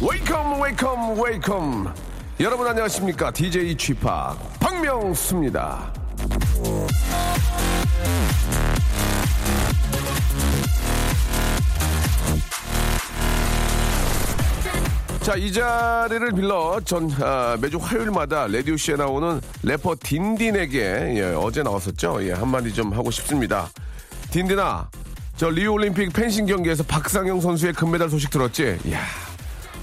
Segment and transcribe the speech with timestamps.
[0.00, 1.88] Welcome, welcome, welcome.
[2.38, 3.32] 여러분 안녕하십니까?
[3.32, 4.06] DJ Chip
[4.60, 5.92] 박명수입니다.
[15.22, 20.78] 자, 이 자리를 빌러 전 아, 매주 화요일마다 라디오쇼에 나오는 래퍼 딘딘에게
[21.16, 22.18] 예, 어제 나왔었죠.
[22.26, 23.70] 예, 한마디 좀 하고 싶습니다.
[24.32, 24.88] 딘딘아,
[25.36, 28.78] 저 리우올림픽 펜싱 경기에서 박상영 선수의 금메달 소식 들었지?
[28.84, 29.00] 이야,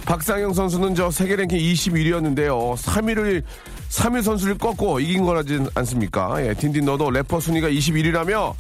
[0.06, 2.76] 박상영 선수는 저 세계 랭킹 21위였는데요.
[2.76, 3.42] 3위를
[3.90, 6.46] 3위 선수를 꺾고 이긴 거라지 않습니까?
[6.46, 8.54] 예, 딘딘 너도 래퍼 순위가 21위라며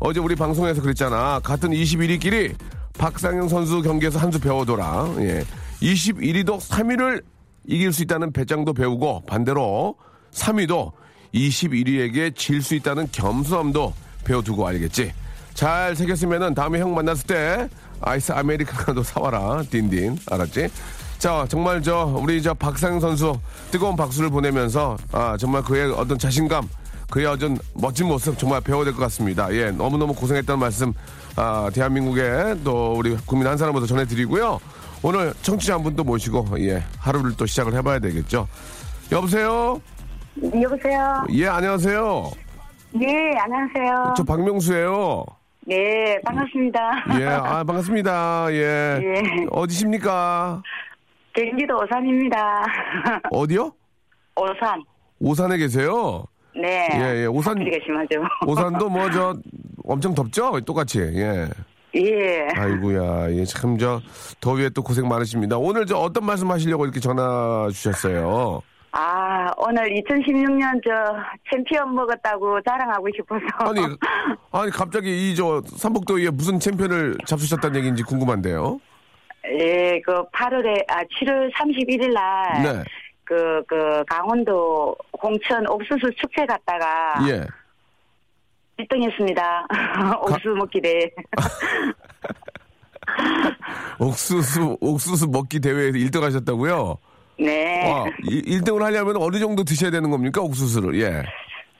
[0.00, 1.40] 어제 우리 방송에서 그랬잖아.
[1.42, 2.54] 같은 21위끼리
[2.98, 5.14] 박상영 선수 경기에서 한 수 배워둬라.
[5.20, 5.42] 예.
[5.82, 7.22] 21위도 3위를
[7.66, 9.96] 이길 수 있다는 배짱도 배우고 반대로
[10.32, 10.92] 3위도
[11.34, 13.92] 21위에게 질 수 있다는 겸손함도
[14.24, 15.12] 배워두고 알겠지.
[15.54, 17.68] 잘 새겼으면은 다음에 형 만났을 때
[18.00, 19.62] 아이스 아메리카노도 사와라.
[19.70, 20.18] 딘딘.
[20.30, 20.68] 알았지?
[21.18, 23.38] 자, 정말 저 우리 저 박상영 선수
[23.70, 26.68] 뜨거운 박수를 보내면서 아, 정말 그의 어떤 자신감
[27.10, 29.52] 그의 어떤 멋진 모습 정말 배워야 될 것 같습니다.
[29.54, 30.92] 예, 너무너무 고생했다는 말씀,
[31.36, 34.58] 아, 대한민국에 또 우리 국민 한 사람부터 전해드리고요.
[35.06, 38.48] 오늘 청취자 한 분 또 모시고, 예, 하루를 또 시작을 해봐야 되겠죠.
[39.12, 39.80] 여보세요?
[40.60, 41.24] 여보세요.
[41.32, 42.30] 예, 안녕하세요.
[42.92, 43.06] 네,
[43.38, 44.14] 안녕하세요.
[44.16, 45.24] 저 박명수예요.
[45.64, 46.80] 네, 반갑습니다.
[47.20, 48.46] 예, 아, 반갑습니다.
[48.50, 49.00] 예.
[49.00, 49.22] 예.
[49.52, 50.60] 어디십니까?
[51.34, 52.64] 경기도 오산입니다.
[53.30, 53.70] 어디요?
[54.34, 54.82] 오산.
[55.20, 56.24] 오산에 계세요?
[56.60, 56.88] 네.
[56.94, 58.24] 예, 예, 오산- 사투리가 심하죠.
[58.46, 59.36] 오산도 뭐 저
[59.84, 60.58] 엄청 덥죠?
[60.62, 60.98] 똑같이.
[60.98, 61.46] 예.
[61.96, 62.46] 예.
[62.54, 64.00] 아이고야, 예, 참, 저,
[64.40, 65.56] 더위에 또 고생 많으십니다.
[65.56, 68.60] 오늘 저 어떤 말씀 하시려고 이렇게 전화 주셨어요?
[68.92, 70.90] 아, 오늘 2016년 저
[71.52, 73.44] 챔피언 먹었다고 자랑하고 싶어서.
[73.58, 73.80] 아니,
[74.52, 78.80] 아니, 갑자기 이 저 삼복도에 무슨 챔피언을 잡수셨다는 얘기인지 궁금한데요?
[79.60, 82.62] 예, 그 8월에, 아, 7월 31일 날.
[82.62, 82.82] 네.
[83.24, 87.14] 그, 그, 강원도 홍천 옥수수 축제 갔다가.
[87.28, 87.44] 예.
[88.78, 89.66] 1등 했습니다.
[90.22, 91.10] 옥수수 먹기 대회.
[93.98, 96.98] 옥수수, 옥수수 먹기 대회에서 1등 하셨다고요?
[97.38, 97.90] 네.
[97.90, 100.40] 와, 1등을 하려면 어느 정도 드셔야 되는 겁니까?
[100.42, 101.22] 옥수수를, 예.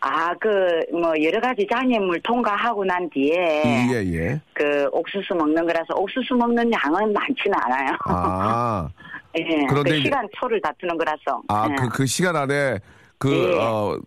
[0.00, 0.48] 아, 그,
[0.92, 3.88] 뭐, 여러 가지 장애물 통과하고 난 뒤에.
[3.92, 4.40] 예, 예.
[4.52, 7.96] 그, 옥수수 먹는 거라서, 옥수수 먹는 양은 많지는 않아요.
[8.04, 8.88] 아,
[9.38, 9.66] 예.
[9.68, 11.42] 그런데 그 시간 초를 다투는 거라서.
[11.48, 11.74] 아, 예.
[11.74, 12.78] 그, 그 시간 안에
[13.18, 13.58] 그, 예.
[13.58, 13.98] 어,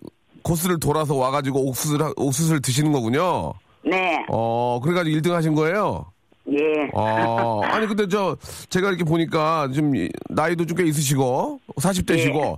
[0.44, 3.54] 코스를 돌아서 와가지고 옥수수를, 하- 옥수수를 드시는 거군요.
[3.84, 4.26] 네.
[4.30, 6.06] 어, 그래가지고 1등 하신 거예요?
[6.52, 6.90] 예.
[6.94, 8.36] 어, 아니, 근데 저,
[8.70, 12.58] 제가 이렇게 보니까 좀 이- 나이도 좀 꽤 있으시고, 40대시고,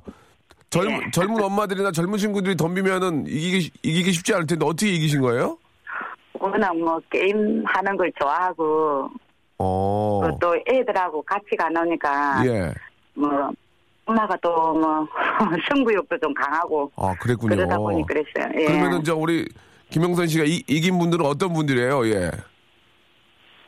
[0.69, 0.99] 젊, 예.
[1.11, 5.57] 젊은 엄마들이나 젊은 친구들이 덤비면은 이기기, 이기기 쉽지 않을 텐데 어떻게 이기신 거예요?
[6.39, 9.09] 워낙 뭐, 게임 하는 걸 좋아하고,
[9.57, 12.73] 어, 그또 애들하고 같이 가노니까, 예.
[13.13, 13.29] 뭐,
[14.05, 15.07] 엄마가 또 뭐,
[15.69, 17.55] 승부욕도 좀 강하고, 아, 그랬군요.
[17.55, 18.51] 그러다 보니 그랬어요.
[18.59, 18.65] 예.
[18.65, 19.47] 그러면은 저 우리
[19.89, 22.07] 김영선 씨가 이, 이긴 분들은 어떤 분들이에요?
[22.07, 22.31] 예.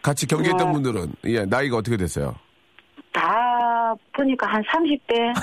[0.01, 0.71] 같이 경기했던 어.
[0.73, 2.35] 분들은 예 나이가 어떻게 됐어요?
[3.13, 5.33] 다 보니까 한 30대?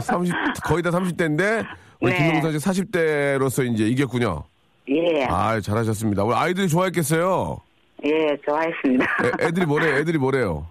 [0.00, 1.64] 30 거의 다 30대인데
[2.00, 2.18] 우리 네.
[2.18, 4.44] 김영선 씨 40대로서 이제 이겼군요.
[4.88, 5.24] 예.
[5.26, 6.24] 아 잘하셨습니다.
[6.24, 7.58] 우리 아이들이 좋아했겠어요.
[8.04, 9.06] 예, 좋아했습니다.
[9.24, 9.98] 애, 애들이 뭐래?
[9.98, 10.66] 애들이 뭐래요?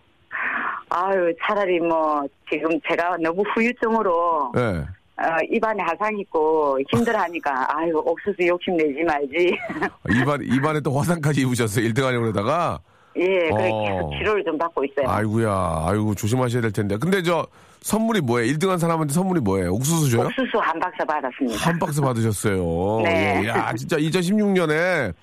[0.93, 2.21] 아유, 차라리 뭐,
[2.51, 4.61] 지금 제가 너무 후유증으로, 예.
[4.61, 9.57] 어, 입안에 화상 있고 힘들어하니까, 아유, 옥수수 욕심 내지 말지.
[10.11, 11.87] 입안 입안에 또 화상까지 입으셨어요.
[11.87, 12.79] 1등 하려고 그러다가
[13.15, 13.85] 예, 그래 어.
[13.85, 15.09] 계속 치료를 좀 받고 있어요.
[15.09, 16.97] 아이고야, 아이고 조심하셔야 될 텐데.
[16.97, 17.45] 근데 저
[17.81, 18.53] 선물이 뭐예요?
[18.53, 19.73] 1등한 사람한테 선물이 뭐예요?
[19.73, 20.27] 옥수수 줘요?
[20.27, 21.57] 옥수수 한 박스 받았습니다.
[21.69, 23.01] 한 박스 받으셨어요.
[23.03, 23.41] 네.
[23.43, 23.47] 예.
[23.47, 25.13] 야, 진짜 2016년에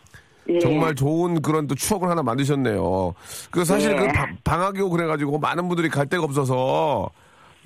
[0.50, 0.58] 예.
[0.60, 3.14] 정말 좋은 그런 또 추억을 하나 만드셨네요.
[3.50, 4.06] 그 사실 네.
[4.06, 7.10] 그 바- 방학이 오고 그래가지고 많은 분들이 갈 데가 없어서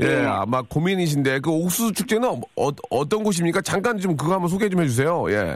[0.01, 0.25] 예, 네.
[0.27, 3.61] 아마 고민이신데 그 옥수수 축제는 어, 떤 곳입니까?
[3.61, 5.31] 잠깐 좀 그거 한번 소개 좀 해주세요.
[5.31, 5.55] 예.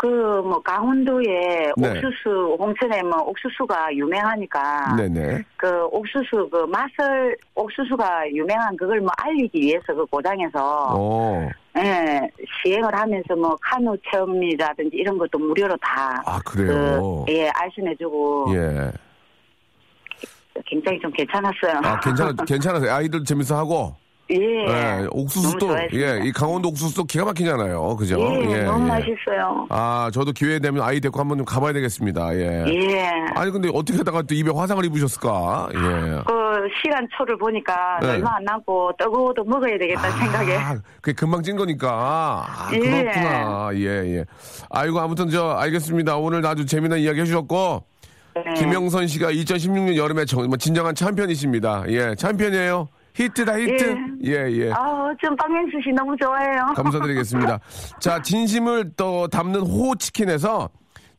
[0.00, 1.88] 그 뭐 강원도에 네.
[1.88, 5.42] 옥수수 홍천에 뭐 옥수수가 유명하니까 네네.
[5.56, 11.48] 그 옥수수 그 맛을 옥수수가 유명한 그걸 뭐 알리기 위해서 그 고장에서 어.
[11.78, 12.20] 예
[12.64, 17.24] 시행을 하면서 뭐 카누 체험이라든지 이런 것도 무료로 다 아, 그래요?
[17.26, 18.90] 그, 예 알선해 주고 예.
[20.66, 21.80] 굉장히 좀 괜찮았어요.
[21.84, 22.92] 아, 괜찮아, 괜찮아요.
[22.92, 23.94] 아이들 재밌어 하고.
[24.30, 24.66] 예.
[24.66, 25.06] 예.
[25.10, 25.76] 옥수수도.
[25.94, 27.96] 예, 이 강원도 옥수수도 기가 막히잖아요.
[27.96, 28.18] 그죠?
[28.48, 28.88] 예, 너무 예.
[28.88, 29.66] 맛있어요.
[29.68, 32.34] 아, 저도 기회 되면 아이 데리고 한번 좀 가봐야 되겠습니다.
[32.36, 32.64] 예.
[32.68, 33.10] 예.
[33.34, 35.68] 아니, 근데 어떻게 하다가 또 입에 화상을 입으셨을까?
[35.74, 35.78] 예.
[36.26, 38.10] 그 시간 초를 보니까 네.
[38.10, 40.56] 얼마 안 남고 뜨거워도 먹어야 되겠다 생각에.
[40.56, 42.46] 아, 그게 금방 찐 거니까.
[42.48, 42.78] 아, 예.
[42.78, 43.70] 그렇구나.
[43.74, 43.86] 예,
[44.18, 44.24] 예.
[44.70, 46.16] 아이고, 아무튼 저, 알겠습니다.
[46.16, 47.84] 오늘 아주 재미난 이야기 해 주셨고,
[48.34, 48.54] 네.
[48.54, 51.84] 김영선 씨가 2016년 여름에 정말 진정한 챔피언이십니다.
[51.88, 52.88] 예, 챔피언이에요.
[53.14, 53.96] 히트다, 히트.
[54.24, 54.72] 예, 예.
[54.72, 56.72] 아, 전 박명수 씨 너무 좋아해요.
[56.76, 57.58] 감사드리겠습니다.
[57.98, 60.68] 자, 진심을 또 담는 호치킨에서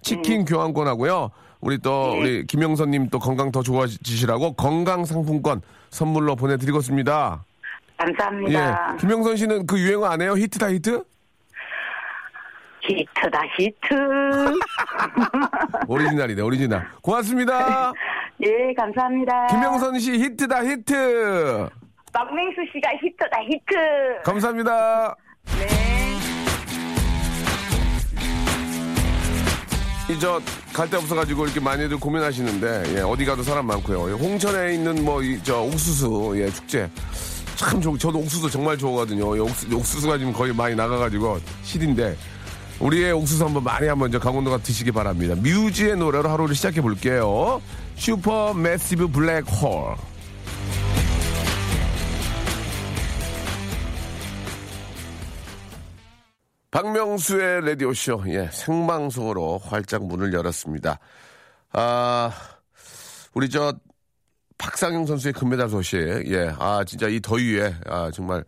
[0.01, 1.31] 치킨 교환권하고요.
[1.61, 2.19] 우리 또 네.
[2.19, 7.45] 우리 김영선님 또 건강 더 좋아지시라고 건강 상품권 선물로 보내드리겠습니다.
[7.97, 8.93] 감사합니다.
[8.93, 10.33] 예, 김영선 씨는 그 유행어 안 해요?
[10.35, 11.03] 히트다 히트?
[12.81, 13.95] 히트다 히트.
[15.87, 16.83] 오리지널이네, 오리지널.
[17.03, 17.93] 고맙습니다.
[18.43, 19.47] 예, 감사합니다.
[19.47, 21.69] 김영선 씨 히트다 히트.
[22.13, 24.21] 박명수 씨가 히트다 히트.
[24.23, 25.15] 감사합니다.
[25.59, 25.67] 네.
[30.13, 30.41] 이저
[30.73, 34.15] 갈 데 없어가지고 이렇게 많이들 고민하시는데 예, 어디 가도 사람 많고요.
[34.17, 36.89] 홍천에 있는 뭐저 옥수수 예, 축제
[37.55, 37.97] 참 좋.
[37.97, 39.35] 저도 옥수수 정말 좋아하거든요.
[39.35, 42.17] 이 옥수, 옥수수가 지금 거의 많이 나가가지고 실인데
[42.79, 45.35] 우리의 옥수수 한번 많이 한번 저 강원도가 드시기 바랍니다.
[45.35, 47.61] 뮤지의 노래로 하루를 시작해 볼게요.
[47.95, 49.95] Supermassive Black Hole.
[56.71, 60.99] 박명수의 라디오쇼, 예, 생방송으로 활짝 문을 열었습니다.
[61.73, 62.31] 아,
[63.33, 63.73] 우리 저,
[64.57, 68.45] 박상영 선수의 금메달 소식, 예, 아, 진짜 이 더위에, 아, 정말,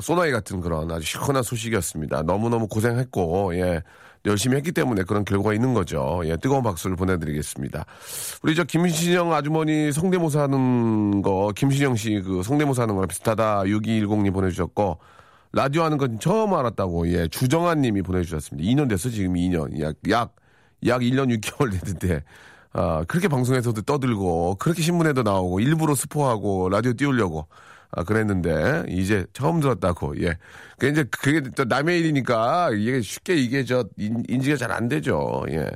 [0.00, 2.22] 소나기 같은 그런 아주 시원한 소식이었습니다.
[2.22, 3.82] 너무너무 고생했고, 예,
[4.24, 6.22] 열심히 했기 때문에 그런 결과가 있는 거죠.
[6.24, 7.84] 예, 뜨거운 박수를 보내드리겠습니다.
[8.42, 13.62] 우리 저 김신영 아주머니 성대모사 하는 거, 김신영 씨 그 성대모사 하는 거랑 비슷하다.
[13.64, 14.98] 6210님 보내주셨고,
[15.52, 18.68] 라디오 하는 건 처음 알았다고, 예, 주정한 님이 보내주셨습니다.
[18.68, 19.80] 2년 됐어, 지금 2년.
[19.80, 20.34] 약, 약,
[20.86, 22.24] 약 1년 6개월 됐는데,
[22.72, 27.46] 아, 그렇게 방송에서도 떠들고, 그렇게 신문에도 나오고, 일부러 스포하고, 라디오 띄우려고,
[27.90, 30.38] 아, 그랬는데, 이제 처음 들었다고, 예.
[30.78, 35.44] 그 이제 그게 또 남의 일이니까, 이게 쉽게 이게 저, 인, 인지가 잘 안 되죠,
[35.50, 35.70] 예.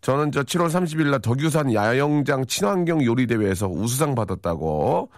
[0.00, 5.10] 저는 저 7월 30일 날 덕유산 야영장 친환경 요리 대회에서 우수상 받았다고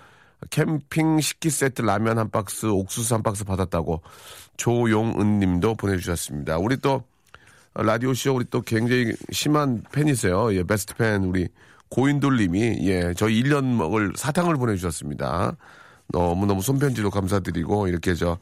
[0.51, 4.03] 캠핑 식기 세트 라면 한 박스, 옥수수 한 박스 받았다고
[4.57, 6.59] 조용은 님도 보내주셨습니다.
[6.59, 7.03] 우리 또
[7.75, 10.55] 라디오 쇼 우리 또 굉장히 심한 팬이세요.
[10.55, 11.49] 예, 베스트 팬 우리
[11.91, 15.57] 고인돌 님이 예, 저희 1년 먹을 사탕을 보내주셨습니다.
[16.09, 18.39] 너무너무 손편지도 감사드리고 이렇게 저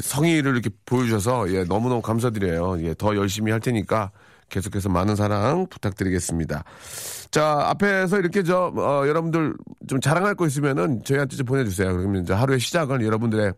[0.00, 2.82] 성의를 이렇게 보여주셔서 예, 너무너무 감사드려요.
[2.84, 4.10] 예, 더 열심히 할 테니까
[4.48, 6.64] 계속해서 많은 사랑 부탁드리겠습니다.
[7.30, 9.54] 자, 앞에서 이렇게 저, 어, 여러분들
[9.88, 11.96] 좀 자랑할 거 있으면은 저희한테 좀 보내주세요.
[11.96, 13.52] 그러면 이제 하루의 시작을 여러분들의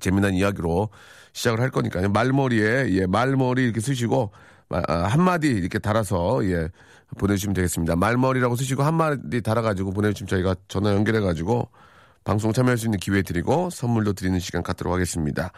[0.00, 0.88] 재미난 이야기로
[1.32, 2.08] 시작을 할 거니까요.
[2.10, 4.32] 말머리에, 예, 말머리 이렇게 쓰시고,
[4.68, 6.68] 마- 아, 한마디 이렇게 달아서, 예,
[7.18, 7.96] 보내주시면 되겠습니다.
[7.96, 11.68] 말머리라고 쓰시고 한마디 달아가지고 보내주시면 저희가 전화 연결해가지고
[12.24, 15.50] 방송 참여할 수 있는 기회 드리고 선물도 드리는 시간 갖도록 하겠습니다.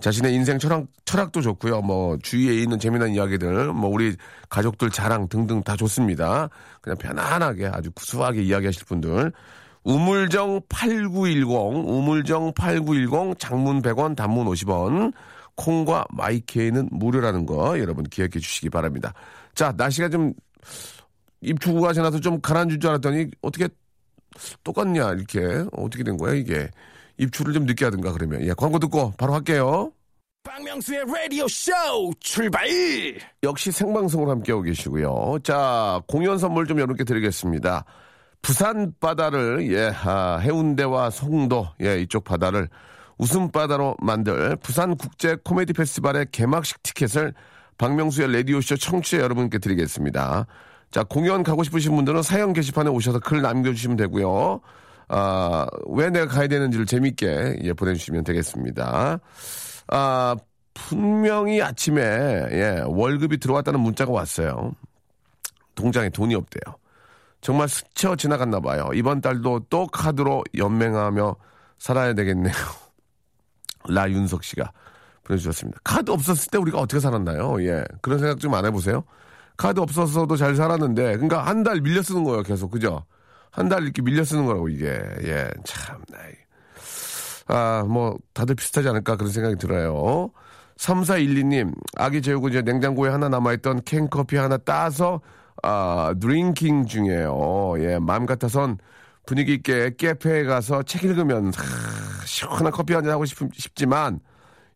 [0.00, 1.82] 자신의 인생 철학, 철학도 좋고요.
[1.82, 4.16] 뭐 주위에 있는 재미난 이야기들, 뭐 우리
[4.48, 6.48] 가족들 자랑 등등 다 좋습니다.
[6.80, 9.32] 그냥 편안하게 아주 구수하게 이야기하실 분들.
[9.84, 11.48] 우물정 8910,
[11.88, 15.12] 우물정 8910, 장문 100원, 단문 50원,
[15.56, 19.14] 콩과 마이케이는 무료라는 거 여러분 기억해 주시기 바랍니다.
[19.54, 20.32] 자, 날씨가 좀
[21.40, 23.68] 입추구가 지나서 좀 가라앉을 줄 알았더니 어떻게
[24.64, 25.64] 똑같냐 이렇게.
[25.72, 26.68] 어떻게 된 거야 이게?
[27.18, 28.42] 입추를 좀 늦게 하든가 그러면.
[28.42, 29.92] 예 광고 듣고 바로 할게요.
[30.42, 31.70] 박명수의 라디오 쇼
[32.18, 32.66] 출발!
[33.42, 35.38] 역시 생방송으로 함께하고 계시고요.
[35.42, 37.84] 자 공연 선물 좀 여러분께 드리겠습니다.
[38.40, 42.68] 부산 바다를 예 아, 해운대와 송도 예 이쪽 바다를
[43.18, 47.34] 웃음 바다로 만들 부산 국제 코미디 페스티벌의 개막식 티켓을
[47.76, 50.46] 박명수의 라디오 쇼 청취자 여러분께 드리겠습니다.
[50.90, 54.60] 자 공연 가고 싶으신 분들은 사연 게시판에 오셔서 글 남겨주시면 되고요.
[55.08, 59.18] 아, 왜 내가 가야 되는지를 재밌게 예, 보내주시면 되겠습니다.
[59.88, 60.36] 아,
[60.74, 64.72] 분명히 아침에 예, 월급이 들어왔다는 문자가 왔어요.
[65.74, 66.74] 통장에 돈이 없대요.
[67.40, 68.90] 정말 스쳐 지나갔나 봐요.
[68.94, 71.36] 이번 달도 또 카드로 연맹하며
[71.78, 72.54] 살아야 되겠네요.
[73.88, 74.72] 라윤석 씨가
[75.24, 75.80] 보내주셨습니다.
[75.84, 77.62] 카드 없었을 때 우리가 어떻게 살았나요?
[77.64, 77.84] 예.
[78.02, 79.04] 그런 생각 좀 안 해보세요?
[79.60, 82.70] 카드 없었어도 잘 살았는데, 그러니까 한 달 밀려 쓰는 거예요, 계속.
[82.70, 83.04] 그죠?
[83.50, 84.86] 한 달 이렇게 밀려 쓰는 거라고, 이게.
[85.24, 86.32] 예, 참, 나이.
[87.46, 90.30] 아, 뭐, 다들 비슷하지 않을까 그런 생각이 들어요.
[90.78, 95.20] 3412님, 아기 재우고 이제 냉장고에 하나 남아있던 캔커피 하나 따서,
[95.62, 97.74] 아, drinking 중이에요.
[97.80, 98.78] 예, 마음 같아선
[99.26, 104.20] 분위기 있게 카페에 가서 책 읽으면, 하, 시원한 커피 한잔 하고 싶, 싶지만,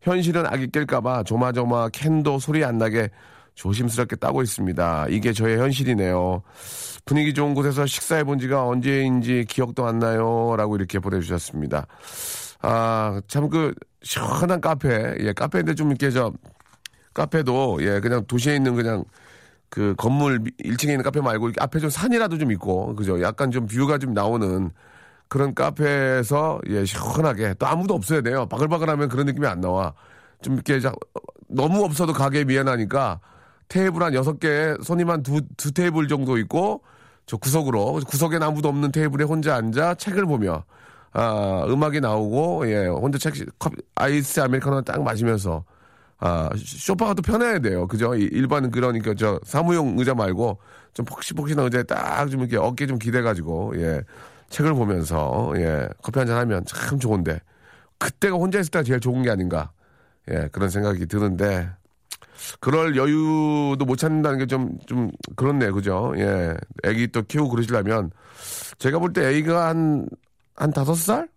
[0.03, 3.09] 현실은 아기 깰까봐 조마조마 캔도 소리 안 나게
[3.55, 5.07] 조심스럽게 따고 있습니다.
[5.11, 6.43] 이게 저의 현실이네요.
[7.05, 10.55] 분위기 좋은 곳에서 식사해 본 지가 언제인지 기억도 안 나요.
[10.57, 11.87] 라고 이렇게 보내주셨습니다.
[12.63, 15.15] 아, 참 그, 시원한 카페.
[15.21, 16.33] 예, 카페인데 좀 이렇게 저,
[17.13, 19.05] 카페도, 예, 그냥 도시에 있는 그냥
[19.69, 23.21] 그 건물 1층에 있는 카페 말고 앞에 좀 산이라도 좀 있고, 그죠?
[23.23, 24.71] 약간 좀 뷰가 좀 나오는
[25.29, 27.55] 그런 카페에서, 예, 시원하게.
[27.59, 28.47] 또 아무도 없어야 돼요.
[28.47, 29.93] 바글바글하면 그런 느낌이 안 나와.
[30.43, 30.93] 좀 이렇게 자,
[31.49, 33.21] 너무 없어도 가게에 미안하니까
[33.75, 36.83] 테이블 한 여섯 개, 손님 한 두, 두 테이블 정도 있고,
[37.26, 40.62] 저 구석으로, 구석엔 아무도 없는 테이블에 혼자 앉아 책을 보며,
[41.12, 45.64] 아, 음악이 나오고, 예, 혼자 책, 커피, 아이스 아메리카노 딱 마시면서,
[46.21, 47.88] 아, 쇼파가 또 편해야 돼요.
[47.88, 48.14] 그죠?
[48.14, 50.57] 이- 일반 그러니까 저 사무용 의자 말고
[50.95, 54.02] 좀 폭신폭신한 의자에 딱 좀 이렇게 어깨 좀 기대가지고, 예,
[54.50, 57.40] 책을 보면서, 예, 커피 한잔 하면 참 좋은데,
[57.99, 59.73] 그때가 혼자 있을 때가 제일 좋은 게 아닌가,
[60.31, 61.69] 예, 그런 생각이 드는데,
[62.61, 66.12] 그럴 여유도 못 찾는다는 게 좀, 좀, 그렇네, 그죠?
[66.16, 66.54] 예.
[66.85, 68.11] 애기 또 키우고 그러시려면,
[68.78, 70.07] 제가 볼 때 애기가 한,
[70.57, 71.28] 한 다섯 살?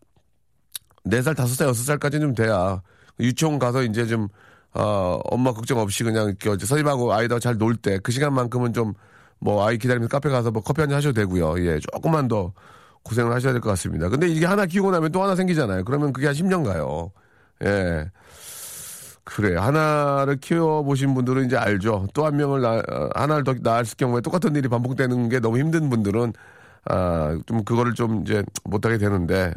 [1.03, 2.82] 네 살, 다섯 살, 여섯 살까지는 좀 돼야,
[3.20, 4.27] 유치원 가서 이제 좀,
[4.74, 8.94] 어, 엄마 걱정 없이 그냥, 이렇게 선생님하고 아이들 잘 놀 때, 그 시간만큼은 좀,
[9.39, 11.63] 뭐, 아이 기다리면서 카페 가서 뭐 커피 한 잔 하셔도 되고요.
[11.65, 12.53] 예, 조금만 더
[13.03, 14.10] 고생을 하셔야 될 것 같습니다.
[14.10, 15.86] 근데 이게 하나 키우고 나면 또 하나 생기잖아요.
[15.86, 17.12] 그러면 그게 한 10년 가요.
[17.63, 18.10] 예.
[19.29, 22.07] 그래 하나를 키워 보신 분들은 이제 알죠.
[22.13, 25.89] 또 한 명을 낳, 어, 하나를 더 낳았을 경우에 똑같은 일이 반복되는 게 너무 힘든
[25.89, 26.34] 분들은
[26.86, 29.53] 아, 좀 그거를 좀 이제 못하게 되는데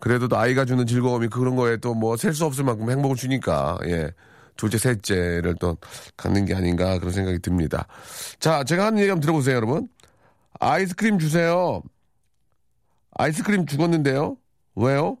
[0.00, 3.78] 그래도 또 아이가 주는 즐거움이 그런 거에 또 뭐 셀 수 없을 만큼 행복을 주니까
[3.86, 4.12] 예.
[4.56, 5.78] 둘째, 셋째를 또
[6.18, 7.86] 갖는 게 아닌가 그런 생각이 듭니다.
[8.40, 9.88] 자, 제가 하는 얘기 한번 들어보세요, 여러분.
[10.60, 11.82] 아이스크림 주세요.
[13.18, 14.36] 아이스크림 죽었는데요.
[14.74, 15.18] 왜요?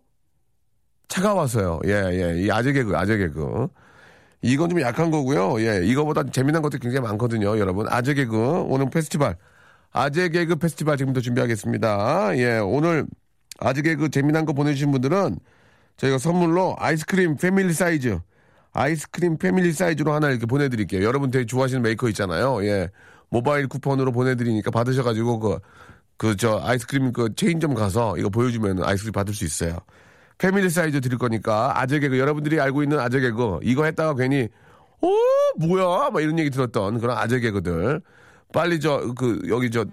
[1.10, 1.80] 차가워서요.
[1.86, 2.42] 예, 예.
[2.42, 3.68] 이 아재 개그, 아재 개그.
[4.42, 5.60] 이건 좀 약한 거고요.
[5.60, 7.86] 예, 이거보다 재미난 것도 굉장히 많거든요, 여러분.
[7.90, 8.62] 아재 개그.
[8.68, 9.36] 오늘 페스티벌.
[9.92, 12.38] 아재 개그 페스티벌 지금부터 준비하겠습니다.
[12.38, 13.06] 예, 오늘
[13.58, 15.38] 아재 개그 재미난 거 보내주신 분들은
[15.96, 18.18] 저희가 선물로 아이스크림 family 사이즈.
[18.72, 21.04] 아이스크림 family 사이즈로 하나 이렇게 보내드릴게요.
[21.04, 22.64] 여러분 되게 좋아하시는 메이커 있잖아요.
[22.64, 22.88] 예.
[23.28, 25.58] 모바일 쿠폰으로 보내드리니까 받으셔가지고 그,
[26.16, 29.78] 그, 저, 아이스크림 그 체인점 가서 이거 보여주면 아이스크림 받을 수 있어요.
[30.40, 34.48] family 사이즈 드릴 거니까 아재 개그 여러분들이 알고 있는 아재 개그 이거 했다가 괜히
[35.02, 35.08] 어
[35.58, 36.08] 뭐야?
[36.10, 38.00] 막 이런 얘기 들었던 그런 아재 개그들.
[38.52, 39.84] 빨리 저 그 여기 저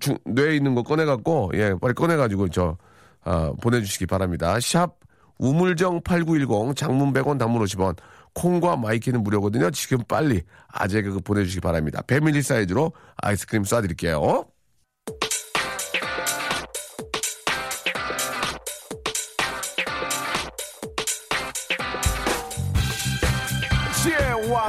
[0.00, 2.76] 중, 뇌에 있는 거 꺼내 갖고 예 빨리 꺼내 가지고 저
[3.22, 4.58] 아, 보내주시기 바랍니다.
[4.60, 4.96] 샵
[5.38, 7.96] 우물정 8910 장문 100원 단문 50원.
[8.34, 9.70] 콩과 마이 K는 무료거든요.
[9.70, 12.02] 지금 빨리 아재 개그 보내주시기 바랍니다.
[12.06, 14.46] family 사이즈로 아이스크림 쏴드릴게요.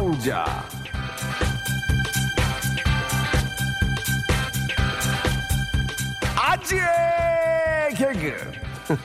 [0.10, 0.64] 왕자.
[6.36, 6.82] 아지의
[7.96, 8.52] 개그.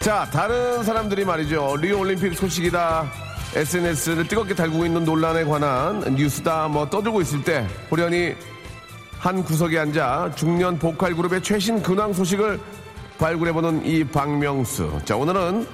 [0.00, 1.78] 자, 다른 사람들이 말이죠.
[1.80, 3.10] 리오 올림픽 소식이다.
[3.54, 8.34] SNS를 뜨겁게 달구고 있는 논란에 관한 뉴스다 뭐 떠들고 있을 때 호련히
[9.18, 12.60] 한 구석에 앉아 중년 보컬 그룹의 최신 근황 소식을
[13.18, 15.00] 발굴해보는 이 박명수.
[15.06, 15.66] 자, 오늘은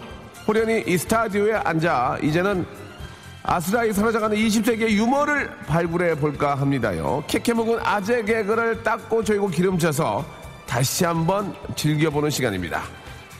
[0.46, 2.64] 홀연히 이 스튜디오에 앉아 이제는
[3.42, 7.24] 아스라이 사라져가는 20세기의 유머를 발굴해 볼까 합니다요.
[7.26, 10.24] 케케묵은 아재 개그를 닦고 조이고 기름쳐서
[10.66, 12.82] 다시 한번 즐겨보는 시간입니다.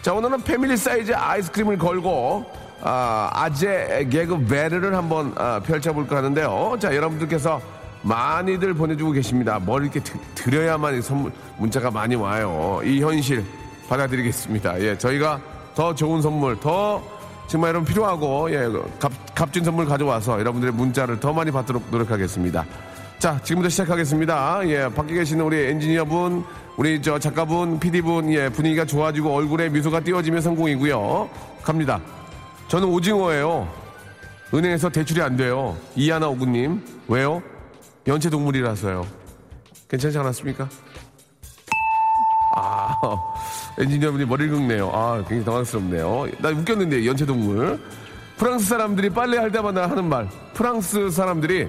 [0.02, 2.46] 자, 오늘은 family size 아이스크림을 걸고
[2.82, 6.76] 아, 아재 개그 battle을 한번 아, 펼쳐볼까 하는데요.
[6.80, 7.60] 자, 여러분들께서
[8.02, 9.58] 많이들 보내주고 계십니다.
[9.58, 12.80] 뭘 이렇게 드, 드려야만 이 선물, 문자가 많이 와요.
[12.82, 13.44] 이 현실
[13.90, 14.80] 받아드리겠습니다.
[14.80, 15.38] 예, 저희가
[15.74, 17.02] 더 좋은 선물, 더
[17.50, 18.68] 정말 여러분 필요하고, 예,
[19.00, 22.64] 값, 값진 선물 가져와서 여러분들의 문자를 더 많이 받도록 노력하겠습니다.
[23.18, 24.60] 자, 지금부터 시작하겠습니다.
[24.68, 26.44] 예, 밖에 계시는 우리 엔지니어분,
[26.76, 31.28] 우리 저 작가분, PD분, 예, 분위기가 좋아지고 얼굴에 미소가 띄어지면 성공이고요.
[31.64, 32.00] 갑니다.
[32.68, 33.68] 저는 오징어예요.
[34.54, 35.76] 은행에서 대출이 안 돼요.
[35.96, 36.84] 이하나 오구님.
[37.08, 37.42] 왜요?
[38.06, 39.04] 연체 동물이라서요.
[39.88, 40.68] 괜찮지 않았습니까?
[42.62, 42.94] 아,
[43.78, 44.90] 엔지니어분이 머리를 긁네요.
[44.92, 46.26] 아, 굉장히 당황스럽네요.
[46.38, 47.80] 나 웃겼는데, 연체 동물.
[48.36, 50.28] 프랑스 사람들이 빨래 할 때마다 하는 말.
[50.54, 51.68] 프랑스 사람들이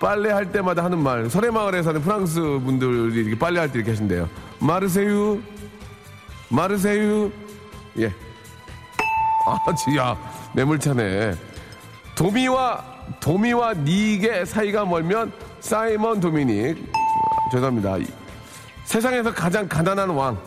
[0.00, 1.28] 빨래 할 때마다 하는 말.
[1.30, 4.28] 설해마을에 사는 프랑스 분들이 이렇게 빨래 할 때 이렇게 하신대요.
[4.60, 5.40] 마르세유,
[6.48, 7.30] 마르세유.
[7.98, 8.06] 예.
[9.46, 10.16] 아, 지야
[10.54, 11.34] 매물차네.
[12.14, 12.84] 도미와
[13.20, 16.92] 도미와 닉의 사이가 멀면 사이먼 도미닉.
[16.92, 17.98] 아, 죄송합니다.
[18.92, 20.38] 세상에서 가장 가난한 왕.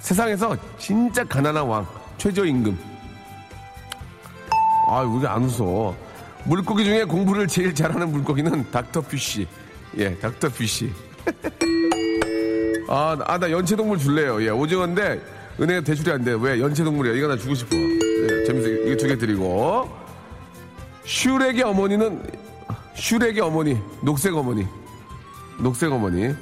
[0.00, 1.86] 세상에서 진짜 가난한 왕.
[2.18, 2.76] 최저임금.
[4.88, 5.94] 아, 우리 안 웃어.
[6.46, 9.46] 물고기 중에 공부를 제일 잘하는 물고기는 닥터피쉬.
[9.98, 10.92] 예, 닥터피쉬.
[12.90, 14.42] 아, 나- 아, 나 연체동물 줄래요.
[14.42, 15.22] 예, 오징어인데
[15.60, 16.32] 은혜가 대출이 안 돼.
[16.40, 16.58] 왜?
[16.60, 17.14] 연체동물이야.
[17.14, 17.76] 이거 나 주고 싶어.
[17.76, 18.66] 예, 재밌어.
[18.68, 19.88] 이거 두 개 드리고.
[21.04, 22.20] 슈렉의 어머니는,
[22.96, 24.66] 슈렉의 어머니, 녹색 어머니.
[25.60, 26.34] 녹색 어머니.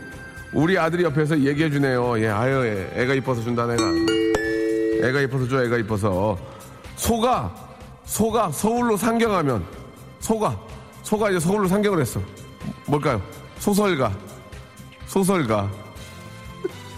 [0.56, 2.18] 우리 아들이 옆에서 얘기해 주네요.
[2.18, 3.84] 예, 아유, 예, 애가 이뻐서 준다, 내가.
[5.06, 6.38] 애가 이뻐서 줘, 애가 이뻐서.
[6.96, 7.54] 소가,
[8.06, 9.62] 소가 서울로 상경하면,
[10.18, 10.58] 소가,
[11.02, 12.22] 소가 이제 서울로 상경을 했어.
[12.86, 13.20] 뭘까요?
[13.58, 14.10] 소설가.
[15.04, 15.70] 소설가.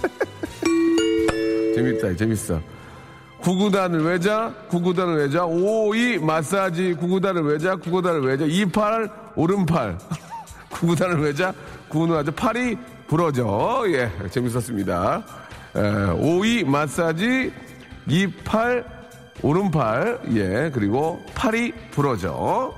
[1.74, 2.60] 재밌다, 재밌어.
[3.40, 9.98] 구구단을 외자, 구구단을 외자, 52 마사지, 구구단을 외자, 구구단을 외자, 28 오른팔,
[10.70, 11.52] 구구단을 외자,
[11.88, 13.84] 구구는 아주 팔이 부러져.
[13.88, 15.22] 예, 재밌었습니다.
[15.74, 17.52] 에, 52 마사지,
[18.06, 18.84] 28
[19.42, 22.74] 오른팔, 예, 그리고 팔이 부러져.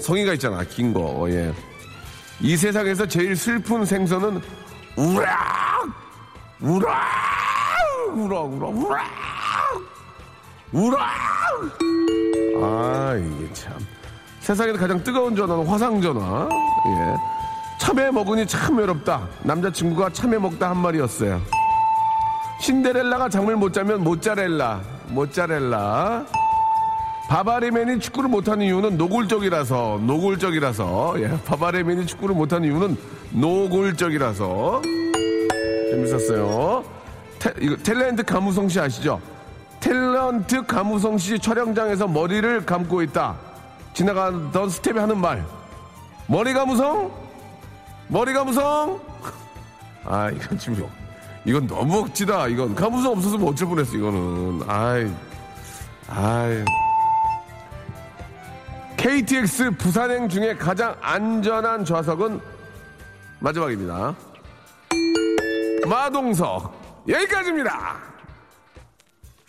[0.00, 1.52] 성의가 있잖아, 긴 거, 예.
[2.40, 4.40] 이 세상에서 제일 슬픈 생선은
[4.96, 5.86] 우락!
[6.60, 6.92] 우락!
[8.14, 9.06] 우락, 우락, 우락!
[10.72, 11.00] 우락!
[12.62, 13.74] 아, 이게 참.
[14.40, 16.48] 세상에서 가장 뜨거운 전화는 화상전화.
[16.50, 17.45] 예.
[17.86, 19.28] 참외 먹으니 참 외롭다.
[19.44, 21.40] 남자친구가 참외 먹다 한 말이었어요.
[22.58, 24.80] 신데렐라가 잠을 못 자면 모짜렐라.
[25.10, 26.26] 모짜렐라.
[27.28, 32.96] 바바레맨이 축구를 못하는 이유는 노골적이라서 노골적이라서 예, 바바레맨이 축구를 못하는 이유는
[33.30, 34.82] 노골적이라서
[35.92, 36.84] 재밌었어요.
[37.38, 39.20] 태, 이거 탤런트 감우성 씨 아시죠?
[39.78, 43.36] 탤런트 감우성 씨 촬영장에서 머리를 감고 있다.
[43.94, 45.44] 지나가던 스태프가 하는 말.
[46.26, 47.25] 머리 감우성?
[48.08, 49.00] 머리 가 무성?
[50.04, 50.88] 아 이건 지금
[51.44, 52.48] 이건 너무 억지다.
[52.48, 54.62] 이건 감우성 없었으면 어쩔 뻔했어 이거는.
[54.68, 55.10] 아이
[56.08, 56.64] 아이.
[58.96, 62.40] KTX 부산행 중에 가장 안전한 좌석은
[63.40, 64.14] 마지막입니다.
[65.88, 66.74] 마동석
[67.08, 67.96] 여기까지입니다.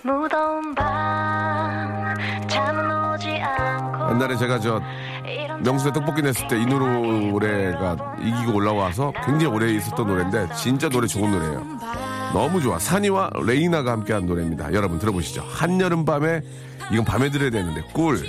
[0.04, 2.16] 무더운 밤
[2.48, 4.80] 잠은 오지 않고 옛날에 제가 저
[5.62, 11.30] 명수의 떡볶이 냈을 때 이 노래가 이기고 올라와서 굉장히 오래 있었던 노래인데 진짜 노래 좋은
[11.32, 11.66] 노래예요.
[12.34, 12.80] 너무 좋아.
[12.80, 14.74] 산이와 레이나가 함께한 노래입니다.
[14.74, 15.44] 여러분 들어보시죠.
[15.48, 16.42] 한여름 밤에
[16.92, 18.22] 이건 밤에 들어야 되는데 꿀.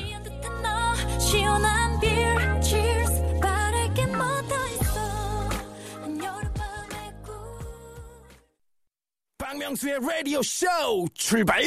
[9.38, 10.66] 박명수의 라디오 쇼
[11.14, 11.62] 출발!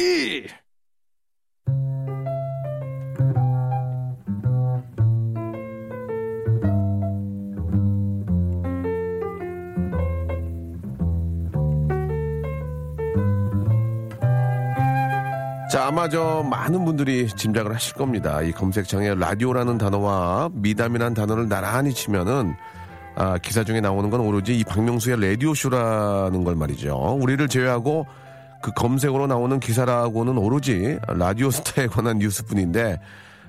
[15.92, 18.40] 아마 저 많은 분들이 짐작을 하실 겁니다.
[18.40, 22.54] 이 검색창에 라디오라는 단어와 미담이라는 단어를 나란히 치면은
[23.14, 27.18] 아, 기사 중에 나오는 건 오로지 이 박명수의 라디오쇼라는 걸 말이죠.
[27.20, 28.06] 우리를 제외하고
[28.62, 32.98] 그 검색으로 나오는 기사라고는 오로지 라디오 스타에 관한 뉴스뿐인데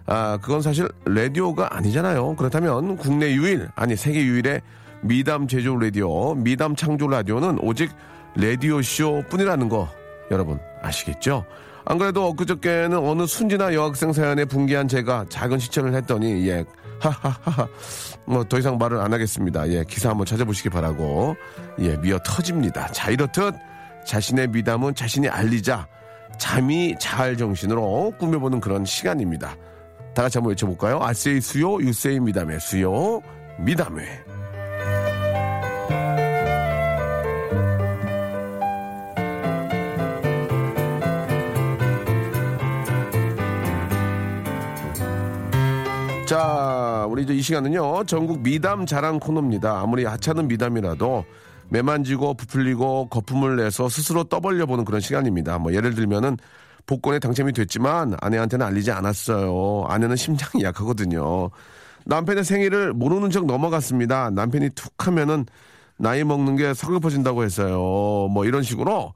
[0.05, 2.35] 아, 그건 사실 라디오가 아니잖아요.
[2.35, 4.59] 그렇다면 국내 유일, 아니 세계 유일의
[5.01, 7.89] 미담 제조 라디오, 미담 창조 라디오는 오직
[8.35, 9.87] 라디오쇼 뿐이라는 거
[10.29, 11.45] 여러분 아시겠죠?
[11.85, 16.63] 안 그래도 엊그저께는 어느 순진한 여학생 사연에 분개한 제가 작은 시청을 했더니 예
[16.99, 17.67] 하하하하
[18.25, 19.67] 뭐 더 이상 말을 안 하겠습니다.
[19.69, 21.35] 예 기사 한번 찾아보시기 바라고
[21.79, 22.87] 예 미어 터집니다.
[22.91, 23.53] 자 이렇듯
[24.07, 25.87] 자신의 미담은 자신이 알리자
[26.39, 29.55] 잠이 잘 정신으로 꾸며보는 그런 시간입니다.
[30.15, 30.99] 다 같이 한번 외쳐볼까요?
[31.01, 33.19] 아세이 수요 유세이 미담의 수요
[33.59, 34.22] 미담회
[46.33, 49.79] 자, 우리 이제 이 시간은요, 전국 미담 자랑 코너입니다.
[49.81, 51.25] 아무리 하찮은 미담이라도
[51.69, 55.59] 매만지고 부풀리고 거품을 내서 스스로 떠벌려 보는 그런 시간입니다.
[55.59, 56.37] 뭐, 예를 들면은
[56.87, 59.85] 복권에 당첨이 됐지만 아내한테는 알리지 않았어요.
[59.87, 61.51] 아내는 심장이 약하거든요.
[62.07, 64.31] 남편의 생일을 모르는 척 넘어갔습니다.
[64.31, 65.45] 남편이 툭 하면은
[65.97, 67.77] 나이 먹는 게 서글퍼진다고 했어요.
[68.31, 69.13] 뭐 이런 식으로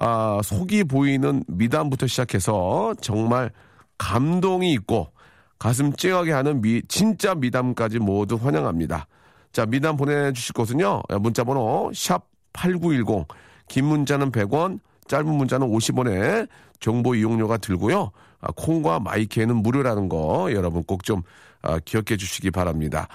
[0.00, 3.52] 아, 속이 보이는 미담부터 시작해서 정말
[3.96, 5.12] 감동이 있고
[5.58, 9.06] 가슴 찡하게 하는 미, 진짜 미담까지 모두 환영합니다.
[9.52, 11.02] 자, 미담 보내주실 곳은요.
[11.20, 13.26] 문자번호 샵 8910
[13.68, 16.48] 긴 문자는 100원 짧은 문자는 50원에
[16.80, 18.10] 정보 이용료가 들고요.
[18.40, 21.22] 아, 콩과 마이크에는 무료라는 거 여러분 꼭좀
[21.62, 23.08] 아, 기억해 주시기 바랍니다.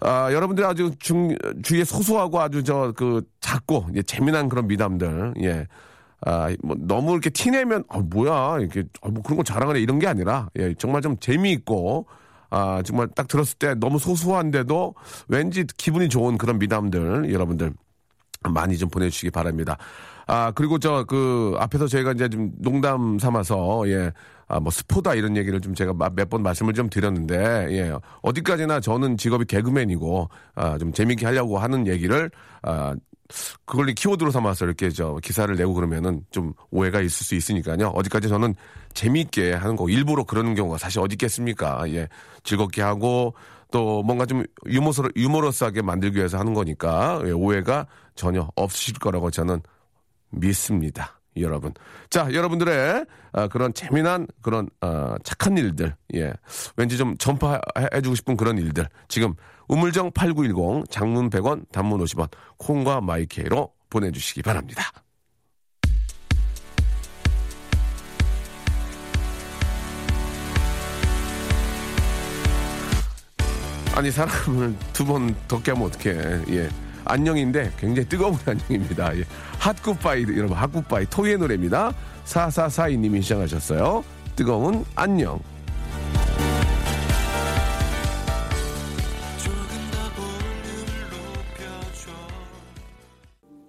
[0.00, 5.66] 아, 여러분들 아주 중, 주위에 소소하고 아주 저 그 작고 예, 재미난 그런 미담들 예.
[6.26, 10.06] 아, 뭐 너무 이렇게 티내면 아, 뭐야 이렇게 아, 뭐 그런 거 자랑하네 이런 게
[10.06, 12.06] 아니라 예, 정말 좀 재미있고
[12.50, 14.94] 아, 정말 딱 들었을 때 너무 소소한데도
[15.28, 17.72] 왠지 기분이 좋은 그런 미담들 여러분들
[18.50, 19.76] 많이 좀 보내주시기 바랍니다.
[20.26, 24.12] 아, 그리고 저, 그, 앞에서 저희가 이제 좀 농담 삼아서, 예,
[24.46, 29.16] 아, 뭐, 스포다 이런 얘기를 좀 제가 몇 번 말씀을 좀 드렸는데, 예, 어디까지나 저는
[29.16, 32.30] 직업이 개그맨이고, 아, 좀 재밌게 하려고 하는 얘기를,
[32.62, 32.94] 아,
[33.64, 37.88] 그걸 키워드로 삼아서 이렇게 저 기사를 내고 그러면은 좀 오해가 있을 수 있으니까요.
[37.88, 38.54] 어디까지 저는
[38.94, 41.82] 재미있게 하는 거, 일부러 그러는 경우가 사실 어디 있겠습니까?
[41.90, 42.08] 예,
[42.42, 43.34] 즐겁게 하고,
[43.70, 49.60] 또 뭔가 좀 유머스, 유머러스하게 만들기 위해서 하는 거니까, 예, 오해가 전혀 없으실 거라고 저는
[50.30, 51.17] 믿습니다.
[51.40, 51.72] 여러분.
[52.10, 56.32] 자, 여러분들의 아, 그런 재미난 그런 아, 착한 일들, 예,
[56.76, 58.86] 왠지 좀 전파해주고 싶은 그런 일들.
[59.08, 59.34] 지금
[59.68, 64.82] 우물정 8910 장문 100원, 단문 50원 콩과 마이케이로 보내주시기 바랍니다.
[73.94, 76.44] 아니 사람을 두번 덥게 하면 어떡해.
[76.50, 76.87] 예.
[77.08, 79.16] 안녕인데 굉장히 뜨거운 안녕입니다.
[79.16, 79.24] 예.
[79.58, 81.92] 핫굿바이 여러분 핫굿바이 토이의 노래입니다.
[82.24, 84.04] 4442님이 시작하셨어요.
[84.36, 85.40] 뜨거운 안녕.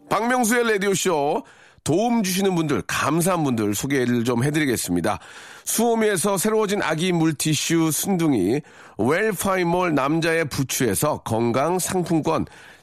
[0.09, 1.43] 박명수의 라디오쇼
[1.83, 5.19] 도움 주시는 분들, 감사한 분들 소개를 좀 해드리겠습니다.
[5.63, 8.61] 수오미에서 새로워진 아기 물티슈 순둥이,
[8.97, 12.45] 웰파이몰 남자의 부추에서 건강 상품권,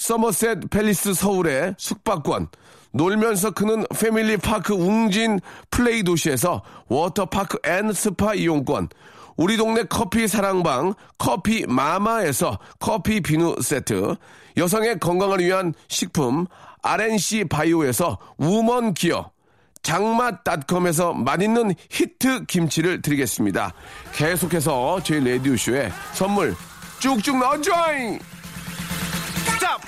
[0.00, 2.48] 서머셋 팰리스 서울의 숙박권,
[2.92, 8.88] 놀면서 크는 패밀리 파크 웅진 플레이 도시에서 워터파크 and 스파 이용권,
[9.36, 14.16] 우리 동네 커피 사랑방 커피 마마에서 커피 비누 세트,
[14.56, 16.46] 여성의 건강을 위한 식품
[16.80, 19.30] RNC 바이오에서 우먼 기어,
[19.82, 23.74] 장맛닷컴에서 맛있는 히트 김치를 드리겠습니다.
[24.14, 26.56] 계속해서 저희 레디오쇼에 선물
[27.00, 28.18] 쭉쭉 넣어줘잉!
[29.70, 29.80] 스탑!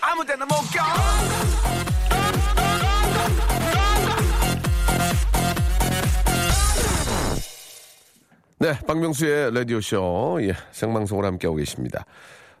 [0.00, 0.82] 아무 데나 못 가!
[8.58, 12.04] 네, 박명수의 라디오쇼, 예, 생방송으로 함께하고 계십니다.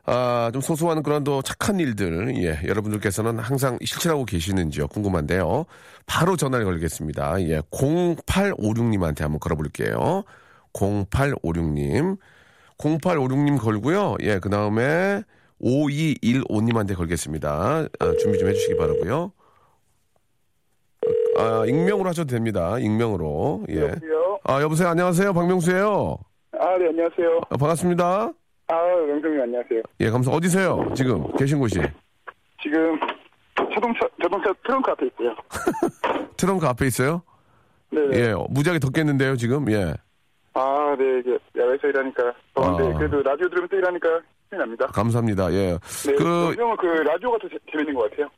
[0.04, 4.88] 아, 좀 소소한 그런 또 착한 일들, 예, 여러분들께서는 항상 실천하고 계시는지요?
[4.88, 5.64] 궁금한데요.
[6.06, 7.40] 바로 전화를 걸겠습니다.
[7.42, 10.24] 예, 0856님한테 한번 걸어볼게요.
[10.72, 12.18] 0856님.
[12.78, 14.16] 0856님 걸고요.
[14.22, 15.22] 예, 그 다음에
[15.62, 17.86] 5215님한테 걸겠습니다.
[17.98, 19.32] 아, 준비 좀 해주시기 바라고요
[21.38, 22.78] 아, 익명으로 하셔도 됩니다.
[22.78, 23.64] 익명으로.
[23.70, 23.80] 예.
[23.80, 24.38] 여보세요?
[24.44, 24.88] 아, 여보세요.
[24.90, 25.32] 안녕하세요.
[25.32, 26.18] 박명수예요
[26.58, 27.40] 아, 네, 안녕하세요.
[27.48, 28.32] 아, 반갑습니다.
[28.68, 28.74] 아,
[29.06, 29.82] 명정님 안녕하세요.
[30.00, 30.30] 예, 감사.
[30.30, 30.92] 어디세요?
[30.94, 31.80] 지금 계신 곳이?
[32.62, 32.98] 지금
[33.74, 35.34] 자동차, 자동차 트렁크 앞에 있고요.
[36.36, 37.22] 트렁크 앞에 있어요?
[37.90, 38.00] 네.
[38.12, 39.70] 예, 무지하게 덥겠는데요, 지금?
[39.70, 39.94] 예.
[40.54, 42.98] 아, 네, 이제 야외에서 일하니까 더운데 아.
[42.98, 44.20] 그래도 라디오 들으면 또 일하니까
[44.58, 44.86] 납니다.
[44.88, 45.52] 감사합니다.
[45.52, 45.78] 예.
[46.06, 48.28] 네, 그, 명정은 그 라디오가 더 재- 재밌는 것 같아요.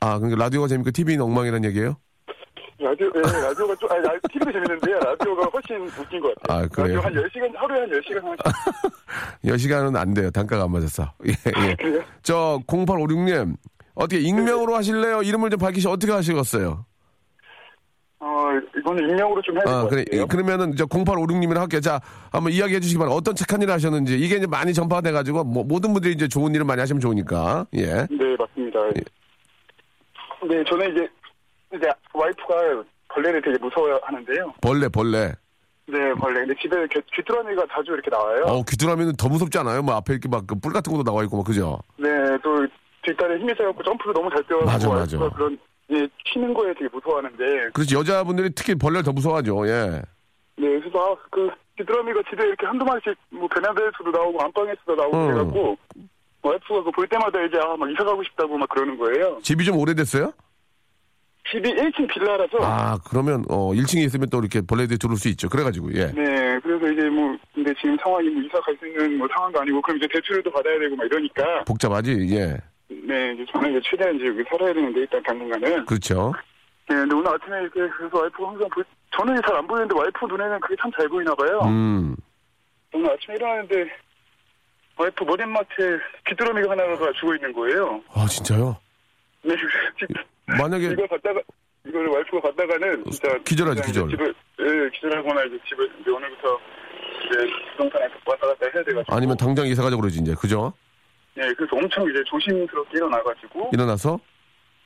[0.00, 1.96] 아, 그러니까 라디오가 재밌고 TV는 엉망이라는 얘기예요?
[2.80, 4.98] 라디오, 네, 라디오가 좀, 아니, 라- TV도 재밌는데요.
[5.00, 6.58] 라디오가 훨씬 웃긴 것 같아요.
[6.64, 7.00] 아, 그래요?
[7.00, 8.38] 라디오 한 10시간, 하루에 한 10시간 하나씩.
[9.44, 10.30] 10시간은 안 돼요.
[10.30, 11.12] 단가가 안 맞았어.
[11.26, 11.74] 예, 예.
[11.74, 12.02] 그래요?
[12.22, 13.56] 저 0856님,
[13.94, 15.22] 어떻게 익명으로 하실래요?
[15.22, 16.84] 이름을 좀 밝히시 어떻게 하시겠어요?
[18.20, 20.04] 어, 이거는 익명으로 좀 해야 될 아, 것 그래.
[20.04, 20.26] 같아요.
[20.26, 21.80] 그러면은 저 0856님이랑 할게요.
[21.80, 22.00] 자,
[22.32, 23.16] 한번 이야기해 주시기 바랍니다.
[23.16, 24.18] 어떤 착한 일을 하셨는지.
[24.18, 27.66] 이게 이제 많이 전파돼 가지고 뭐, 모든 분들이 이제 좋은 일을 많이 하시면 좋으니까.
[27.74, 27.84] 예.
[28.10, 28.80] 네, 맞습니다.
[30.48, 31.08] 네, 저는 이제,
[31.76, 32.54] 이제 와이프가
[33.08, 34.54] 벌레를 되게 무서워하는데요.
[34.60, 35.32] 벌레, 벌레.
[35.86, 36.40] 네, 벌레.
[36.40, 38.42] 근데 집에 귀- 귀뚜라미가 자주 이렇게 나와요.
[38.46, 39.80] 어, 귀뚜라미는 더 무섭지 않아요?
[39.82, 41.78] 뭐 앞에 이렇게 막뿔 같은 것도 나와 있고 막 그죠?
[41.96, 42.08] 네,
[42.42, 42.66] 또
[43.04, 45.34] 뒷다리에 힘이 세갖고 점프를 너무 잘 뛰어가지고 맞아, 맞아.
[45.36, 45.58] 그런
[45.90, 47.94] 예, 튀는 거에 되게 무서워하는데 그렇지.
[47.94, 49.66] 여자분들이 특히 벌레를 더 무서워하죠.
[49.68, 50.02] 예.
[50.56, 51.48] 네, 그래서 아, 그
[51.78, 55.26] 귀뚜라미가 집에 이렇게 한두 마리씩 뭐 베란다에서도 나오고 안방에서도 나오고 음.
[55.28, 55.78] 그래갖고
[56.42, 59.38] 와이프가 그거 볼 때마다 이제 아, 막 이사 가고 싶다고 막 그러는 거예요.
[59.42, 60.32] 집이 좀 오래됐어요?
[61.50, 65.48] 집이 1층 빌라라서 아, 그러면 어 1층에 있으면 또 이렇게 벌레들이 들어올 수 있죠.
[65.48, 65.90] 그래 가지고.
[65.94, 66.06] 예.
[66.12, 69.80] 네, 그래서 이제 뭐 근데 지금 상황이 뭐 이사 갈 수 있는 뭐 상황도 아니고
[69.80, 72.26] 그럼 이제 대출도 받아야 되고 막 이러니까 복잡하지.
[72.32, 72.56] 예.
[72.88, 76.32] 네, 이제 저는 이제 최대한 이제 여기 살아야 되는데 일단 당분간은 그렇죠.
[76.88, 78.82] 네, 근데 오늘 아침에 이렇게 그래서 와이프가 항상 보,
[79.16, 81.60] 저는 잘 안 보이는데 와이프 눈에는 그게 참 잘 보이나 봐요.
[81.64, 82.16] 음.
[82.94, 83.90] 오늘 아침에 일어나는데
[84.96, 85.98] 와이프 머리맡에
[86.28, 88.02] 귀뚜라미가 하나가 죽어 있는 거예요.
[88.14, 88.76] 아, 진짜요?
[89.42, 89.54] 네,
[90.58, 91.40] 만약에 이걸 갖다가
[91.86, 94.08] 이걸 와이프가 갖다가는 진짜 기절하지, 기절.
[94.08, 96.58] 집을 예, 기절하거나 이제 집을 이제 오늘부터
[97.26, 97.38] 이제
[97.72, 100.34] 부동산에 왔다 갔다 해야 돼가지고 아니면 당장 이사 가자고 그러지 이제.
[100.40, 100.72] 그죠?
[101.38, 104.18] 네, 그래서 엄청 이제 조심스럽게 일어나가지고 일어나서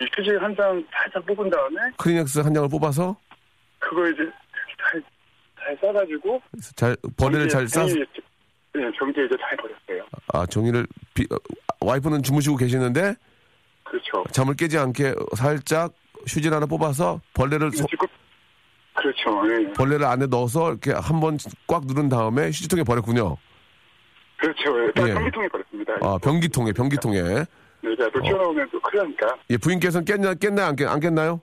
[0.00, 3.16] 이 휴지 한 장 살짝 뽑은 다음에 크리넥스 한 장을 뽑아서
[3.78, 4.18] 그거 이제
[4.78, 5.02] 잘,
[5.58, 6.42] 잘 싸가지고
[6.76, 7.84] 잘 벌레를 잘 싸.
[7.86, 10.06] 네, 종이에 이제 잘 버렸어요.
[10.34, 11.36] 아, 종이를 비, 어,
[11.80, 13.14] 와이프는 주무시고 계시는데
[13.84, 14.24] 그렇죠.
[14.32, 15.92] 잠을 깨지 않게 살짝
[16.28, 17.86] 휴지를 하나 뽑아서 벌레를 소-
[18.94, 19.42] 그렇죠.
[19.50, 19.72] 예.
[19.72, 23.36] 벌레를 안에 넣어서 이렇게 한 번 꽉 누른 다음에 휴지통에 버렸군요.
[24.42, 24.84] 그렇죠.
[24.88, 24.92] 예.
[24.92, 25.14] 다 예.
[25.14, 25.92] 변기통에 버렸습니다.
[26.02, 27.22] 아, 변기통에 변기통에.
[27.22, 29.36] 네, 제가 또 튀어나오면 또 큰일 나니까.
[29.50, 30.66] 예, 부인께서는 깼나 깼나요?
[30.66, 31.40] 안, 깼, 안 깼나요?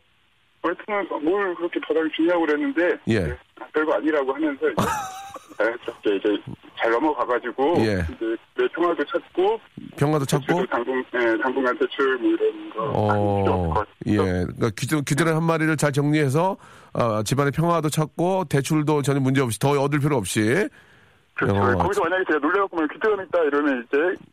[0.62, 3.20] 와이프는 뭘 그렇게 바닥에 주냐고 그랬는데 예.
[3.22, 3.38] 네,
[3.74, 4.60] 별거 아니라고 하면서
[5.58, 6.38] 자연스럽게 이제
[6.78, 8.06] 잘 넘어가가지고 예.
[8.16, 9.60] 이제 내 평화도 찾고
[9.98, 14.16] 병가도 찾고 당분 예, 당분간 대출 뭐 이런 거 어, 어, 예.
[14.18, 16.58] 그러니까 귀- 귀드란 한 마리를 잘 정리해서
[16.94, 20.68] 어, 집안의 평화도 찾고 대출도 전혀 문제 없이 더 얻을 필요 없이
[21.40, 21.56] 그렇죠.
[21.62, 24.24] 어, 거기서 만약에 제가 놀래갖고 뭐 귀뚜라미 있다 이러면 이제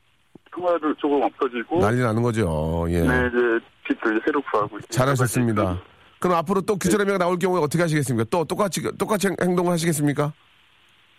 [0.53, 2.87] 통화도 조금 없어지고 난리 나는 거죠.
[2.88, 3.01] 예.
[3.01, 5.81] 네 이제 빚도 이제 새로 구하고 잘하셨습니다.
[6.19, 8.27] 그럼 앞으로 또 귀드라미가 나올 경우에 어떻게 하시겠습니까?
[8.31, 10.33] 또 똑같이 똑같이 행- 행동을 하시겠습니까?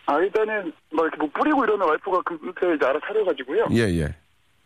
[0.07, 3.67] 아 일단은 뭐 이렇게 뭐 뿌리고 이러면 와이프가 금태 이제 알아 차려가지고요.
[3.71, 4.15] 예, 예.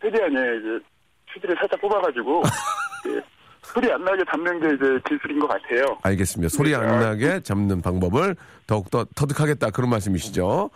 [0.01, 0.85] 최대한 예 이제
[1.27, 2.41] 휴지를 살짝 뽑아가지고
[3.09, 3.21] 예,
[3.61, 5.97] 소리 안 나게 잡는 게 이제 기술인 것 같아요.
[6.03, 6.49] 알겠습니다.
[6.49, 8.35] 소리 안 나게 잡는 방법을
[8.67, 10.69] 더욱더 터득하겠다 그런 말씀이시죠?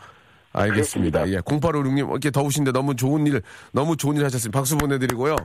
[0.55, 1.19] 알겠습니다.
[1.21, 1.27] 그렇습니다.
[1.29, 3.41] 예, 0856님 이렇게 더우신데 너무 좋은 일
[3.71, 4.59] 너무 좋은 일 하셨습니다.
[4.59, 5.35] 박수 보내드리고요.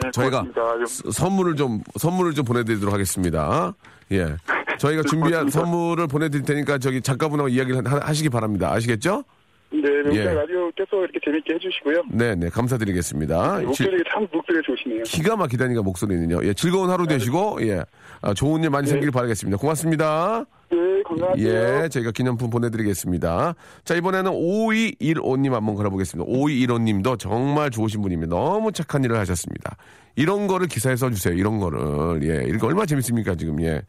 [0.00, 0.44] 네, 저희가.
[0.86, 3.74] 스- 선물을 좀 선물을 좀 보내드리도록 하겠습니다.
[4.12, 4.36] 예,
[4.78, 5.48] 저희가 준비한.
[5.50, 8.72] 선물을 보내드릴 테니까 저기 작가분하고 이야기를 하- 하시기 바랍니다.
[8.72, 9.24] 아시겠죠?
[9.70, 10.24] 네, 명절 예.
[10.32, 12.02] 라디오 계속 이렇게 재밌게 해주시고요.
[12.12, 13.56] 네, 네, 감사드리겠습니다.
[13.58, 15.02] 질- 목소리가 참 목소리가 좋으시네요.
[15.02, 16.40] 기가 막히다니까 목소리는요.
[16.44, 17.82] 예, 즐거운 하루 되시고 예,
[18.22, 19.58] 아, 좋은 일 많이 생기길 바라겠습니다.
[19.58, 20.44] 고맙습니다.
[20.70, 21.48] 네, 건강하세요.
[21.84, 23.54] 예, 저희가 기념품 보내드리겠습니다.
[23.84, 26.30] 자, 이번에는 5215님 한번 걸어보겠습니다.
[26.30, 28.36] 5215님도 정말 좋으신 분입니다.
[28.36, 29.76] 너무 착한 일을 하셨습니다.
[30.16, 31.34] 이런 거를 기사에 써주세요.
[31.34, 32.22] 이런 거를.
[32.22, 33.62] 예, 이거 얼마나 재밌습니까, 지금.
[33.62, 33.80] 예.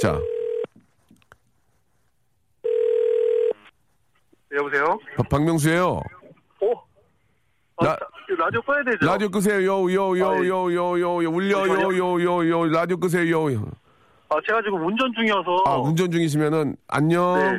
[0.00, 0.18] 자,
[4.52, 4.98] 여보세요?
[5.16, 5.86] 박- 박명수예요
[6.62, 6.72] 어?
[7.78, 7.98] 아, 라-
[8.38, 9.04] 라디오 꺼야 되죠?
[9.06, 9.62] 라디오 끄세요.
[9.64, 10.48] 요, 요, 요, 아, 예.
[10.48, 13.52] 요, 요, 요, 요, 울려, 요, 요, 요, 요, 라디오 끄세요.
[13.52, 13.70] 요.
[14.28, 15.62] 아, 제가 지금 운전 중이어서.
[15.66, 17.34] 아, 운전 중이시면은, 안녕.
[17.38, 17.58] 네.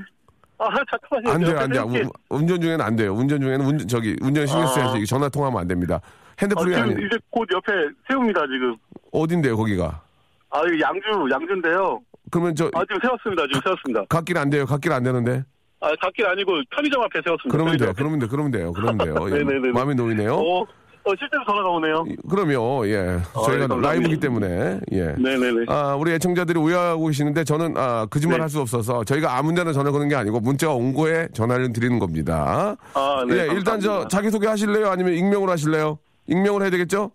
[0.59, 1.31] 아, 잠깐만요.
[1.31, 1.83] 안 돼요, 안 돼요.
[1.85, 3.13] 운- 운전 중에는 안 돼요.
[3.13, 5.01] 운전 중에는 운전, 저기, 운전 신경 써야지.
[5.01, 5.05] 아.
[5.05, 6.01] 전화 통화하면 안 됩니다.
[6.03, 6.09] 아,
[6.41, 7.71] 핸드폰이 지금 아니, 이제 곧 옆에
[8.09, 8.75] 세웁니다, 지금.
[9.11, 10.01] 어딘데요, 거기가?
[10.49, 12.01] 아, 여기 양주, 양주인데요.
[12.31, 13.43] 그러면 저, 아, 지금 세웠습니다.
[13.47, 14.03] 지금 세웠습니다.
[14.09, 14.65] 갓길 안 돼요.
[14.65, 15.43] 갓길 안 되는데.
[15.79, 17.51] 아, 갓길 아니고 편의점 앞에 세웠습니다.
[17.55, 17.93] 그러면 돼요.
[17.95, 18.29] 그러면 돼요.
[18.29, 18.71] 그러면 돼요.
[18.73, 19.15] 그러면 돼요.
[19.29, 19.71] 예, 네네네네.
[19.71, 20.33] 마음이 놓이네요.
[20.35, 20.65] 어,
[21.07, 22.05] 어, 실제로 전화가 오네요.
[22.29, 22.87] 그럼요.
[22.87, 22.91] 예.
[23.33, 23.75] 저희가 예, 감사합니다.
[23.89, 24.79] 라이브기 때문에.
[24.91, 25.03] 예.
[25.17, 25.65] 네네네.
[25.67, 28.41] 아, 우리 애청자들이 오해하고 계시는데 저는 아, 거짓말 네.
[28.41, 32.75] 할수 없어서 저희가 아무 데나 전화 거는 게 아니고 문자가 온 거에 전화를 드리는 겁니다.
[32.93, 33.35] 아, 네.
[33.35, 34.07] 예, 일단 저 감사합니다.
[34.09, 34.89] 자기소개 하실래요?
[34.89, 35.97] 아니면 익명으로 하실래요?
[36.27, 37.11] 익명으로 해야 되겠죠?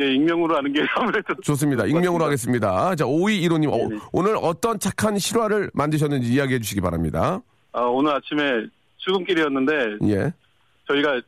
[0.00, 1.34] 예, 익명으로 하는 게 아무래도.
[1.42, 1.86] 좋습니다.
[1.86, 2.94] 익명으로 하겠습니다.
[2.96, 3.72] 자, 5215님.
[3.72, 4.08] 어.
[4.12, 7.40] 오늘 어떤 착한 실화를 만드셨는지 이야기해 주시기 바랍니다.
[7.72, 8.66] 아, 오늘 아침에
[8.98, 9.72] 출근길이었는데,
[10.08, 10.32] 예.
[10.88, 11.20] 저희가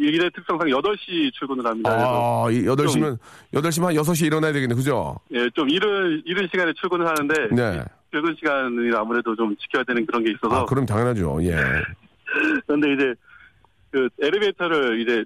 [0.00, 1.90] 일의 특성상 8시 출근을 합니다.
[1.92, 3.18] 아, 이 8시면,
[3.52, 4.74] 8시면 한 6시에 일어나야 되겠네.
[4.74, 5.18] 그죠?
[5.32, 7.84] 예, 좀 이른, 이른 시간에 출근을 하는데, 네.
[8.10, 10.62] 출근 시간이 아무래도 좀 지켜야 되는 그런 게 있어서.
[10.62, 11.38] 아, 그럼 당연하죠.
[11.44, 11.54] 예.
[12.66, 13.14] 그런데 이제,
[13.90, 15.24] 그, 엘리베이터를 이제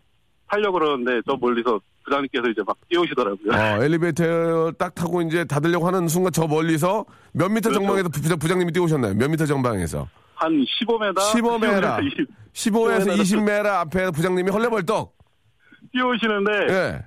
[0.48, 3.52] 타려고 그러는데, 저 멀리서 부장님께서 이제 막 뛰어오시더라고요.
[3.52, 7.80] 어, 엘리베이터 딱 타고 이제 닫으려고 하는 순간 저 멀리서 몇 미터 그렇죠.
[7.80, 9.14] 정방에서 부장, 부장님이 뛰어오셨나요?
[9.14, 10.06] 몇 미터 정방에서?
[10.34, 12.06] 한 15m, 15m.
[12.06, 15.14] 20, 15에서 20m 앞에 부장님이 헐레벌떡.
[15.92, 17.04] 뛰어오시는데 예.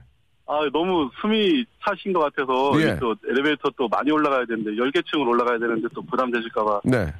[0.49, 2.97] 아 너무 숨이 차신 것 같아서 예.
[2.99, 7.13] 또 엘리베이터 또 많이 올라가야 되는데 10개층을 올라가야 되는데 또 부담 되실까 봐 네.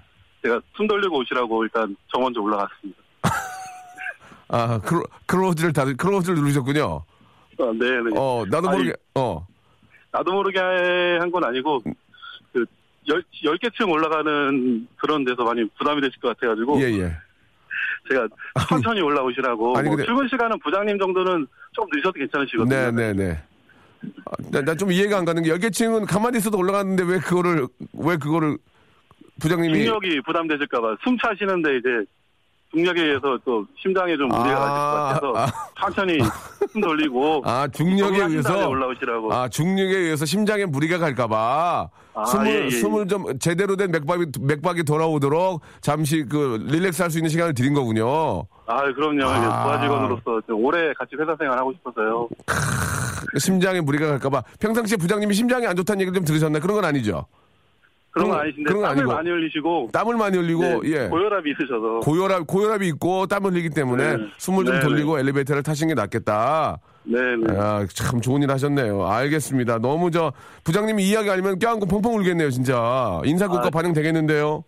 [0.43, 3.01] 제가 숨 돌리고 오시라고 일단 저 먼저 올라갔습니다.
[4.49, 7.03] 아, 크로, 크로즈를 닫, 크로즈를 누르셨군요.
[7.59, 8.11] 아, 네 네.
[8.15, 9.45] 어, 나도 모르게, 아니, 어.
[10.13, 10.59] 나도 모르게
[11.19, 11.81] 한 건 아니고
[13.07, 17.11] 그 열, 10개층 올라가는 그런 데서 많이 부담이 되실 것 같아가지고 예, 예.
[18.09, 18.27] 제가
[18.69, 22.91] 천천히 올라오시라고 아니, 뭐 근데- 출근 시간은 부장님 정도는 좀 늦어도 괜찮으시거든요.
[22.91, 24.61] 네, 네, 네.
[24.61, 28.57] 나좀 이해가 안 가는 게 열 개 층은 가만히 있어도 올라갔는데 왜 그거를 왜 그거를
[29.41, 31.89] 부장님이 중력이 부담되실까봐 숨 차시는데 이제
[32.71, 36.19] 중력에 의해서 또 심장에 좀 무리가 가실 것 같아서 천천히
[36.71, 39.33] 숨 돌리고 아 중력에 의해서 올라오시라고.
[39.33, 42.69] 아 중력에 의해서 심장에 무리가 갈까봐 아, 숨을 예, 예, 예.
[42.71, 47.73] 숨을 좀 제대로 된 맥박이 맥박이 돌아오도록 잠시 그 릴렉스 할 수 있는 시간을 드린
[47.73, 48.43] 거군요.
[48.65, 49.23] 아 그럼요.
[49.25, 49.63] 아.
[49.63, 52.27] 부하 직원으로서 좀 오래 같이 회사 생활 하고 싶어서요.
[53.39, 56.61] 심장에 무리가 갈까봐 평상시에 부장님이 심장이 안 좋다는 얘기를 좀 들으셨나요?
[56.61, 57.25] 그런 건 아니죠.
[58.17, 59.13] 그런 건 그런- 아니신데 그런 건 땀을 아니고.
[59.15, 61.07] 많이 흘리시고 땀을 많이 흘리고 네, 예.
[61.07, 64.23] 고혈압이 있으셔서 고혈압 고혈압이 있고 땀을 흘리기 때문에 네.
[64.37, 66.79] 숨을 좀 네, 돌리고 엘리베이터를 타시는 게 낫겠다.
[67.03, 67.57] 네네.
[67.57, 69.07] 아, 참 좋은 일 하셨네요.
[69.07, 69.79] 알겠습니다.
[69.79, 70.33] 너무 저
[70.65, 73.21] 부장님이 이야기 아니면 껴안고 펑펑 울겠네요, 진짜.
[73.23, 73.69] 인사고과 아.
[73.69, 74.63] 반영 되겠는데요.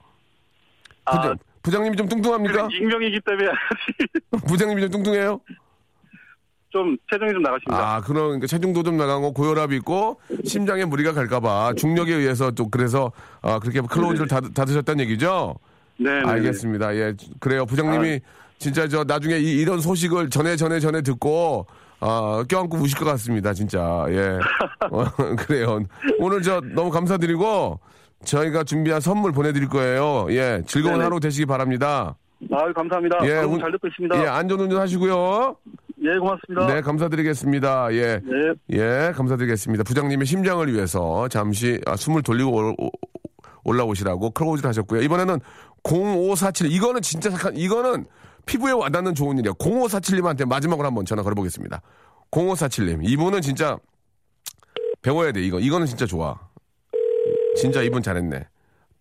[1.06, 2.70] 부장, 아, 부장 님이 좀 뚱뚱합니까?
[2.72, 3.50] 익명이기 때문에
[4.48, 5.42] 부장님이 좀 뚱뚱해요?
[6.72, 7.96] 좀 체중이 좀 나가십니다.
[7.96, 13.12] 아, 그런 그러니까 체중도 좀 나가고 고혈압이 있고 심장에 무리가 갈까봐 중력에 의해서 또 그래서
[13.42, 15.56] 아, 그렇게 클로즈를 닫, 닫으셨다는 얘기죠.
[15.98, 16.30] 네네.
[16.30, 16.96] 알겠습니다.
[16.96, 17.66] 예, 그래요.
[17.66, 18.20] 부장님이
[18.58, 21.66] 진짜 저 나중에 이, 런 소식을 전에 전에 전에 듣고
[22.02, 23.54] 아, 껴안고 우실 것 같습니다.
[23.54, 24.06] 진짜.
[24.10, 24.38] 예.
[24.92, 25.04] 어,
[25.38, 25.80] 그래요.
[26.20, 27.80] 오늘 저 너무 감사드리고
[28.24, 30.28] 저희가 준비한 선물 보내드릴 거예요.
[30.30, 31.04] 예, 즐거운 네네.
[31.06, 32.16] 하루 되시기 바랍니다.
[32.52, 33.18] 아 감사합니다.
[33.24, 34.22] 예, 운- 잘 듣고 있습니다.
[34.24, 35.56] 예, 안전 운전 하시고요.
[36.02, 36.74] 예, 고맙습니다.
[36.74, 37.94] 네, 감사드리겠습니다.
[37.94, 38.22] 예.
[38.24, 38.54] 네.
[38.72, 39.84] 예, 감사드리겠습니다.
[39.84, 42.90] 부장님의 심장을 위해서 잠시 아, 숨을 돌리고 올- 오-
[43.66, 45.02] 올라오시라고 크로즈를 하셨고요.
[45.02, 45.40] 이번에는
[45.84, 48.06] 0547 이거는 진짜 착한 이거는
[48.46, 49.54] 피부에 와닿는 좋은 일이에요.
[49.56, 51.82] 0547님한테 마지막으로 한번 전화 걸어보겠습니다.
[52.32, 53.78] 0547님 이분은 진짜
[55.02, 56.40] 배워야 돼 이거 이거는 진짜 좋아.
[57.58, 58.48] 진짜 이분 잘했네.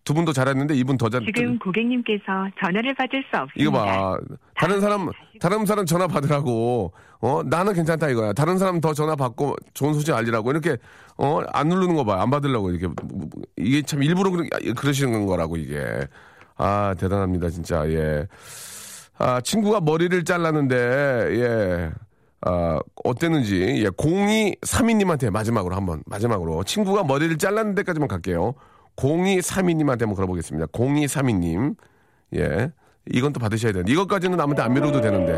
[0.03, 1.21] 두 분도 잘했는데 이분 더 잘.
[1.25, 2.23] 지금 고객님께서
[2.59, 3.53] 전화를 받을 수 없습니다.
[3.57, 4.17] 이거 봐.
[4.55, 5.09] 다른 사람,
[5.39, 8.33] 다른 사람 전화 받으라고, 어, 나는 괜찮다 이거야.
[8.33, 10.51] 다른 사람 더 전화 받고 좋은 소식 알리라고.
[10.51, 10.77] 이렇게,
[11.17, 12.21] 어, 안 누르는 거 봐.
[12.21, 12.93] 안 받으려고 이렇게.
[13.57, 14.43] 이게 참 일부러 그러,
[14.75, 15.85] 그러시는 거라고, 이게.
[16.57, 18.27] 아, 대단합니다, 진짜, 예.
[19.17, 21.91] 아, 친구가 머리를 잘랐는데, 예.
[22.41, 23.89] 아, 어땠는지, 예.
[23.89, 26.63] 0232님한테 마지막으로 한 번, 마지막으로.
[26.63, 28.55] 친구가 머리를 잘랐는 데까지만 갈게요.
[28.99, 30.67] 0232님한테 한번 걸어보겠습니다.
[30.67, 31.75] 0232님.
[32.35, 32.71] 예.
[33.11, 33.91] 이건 또 받으셔야 되는데.
[33.91, 35.33] 이것까지는 아무한테 안 밀어도 되는데.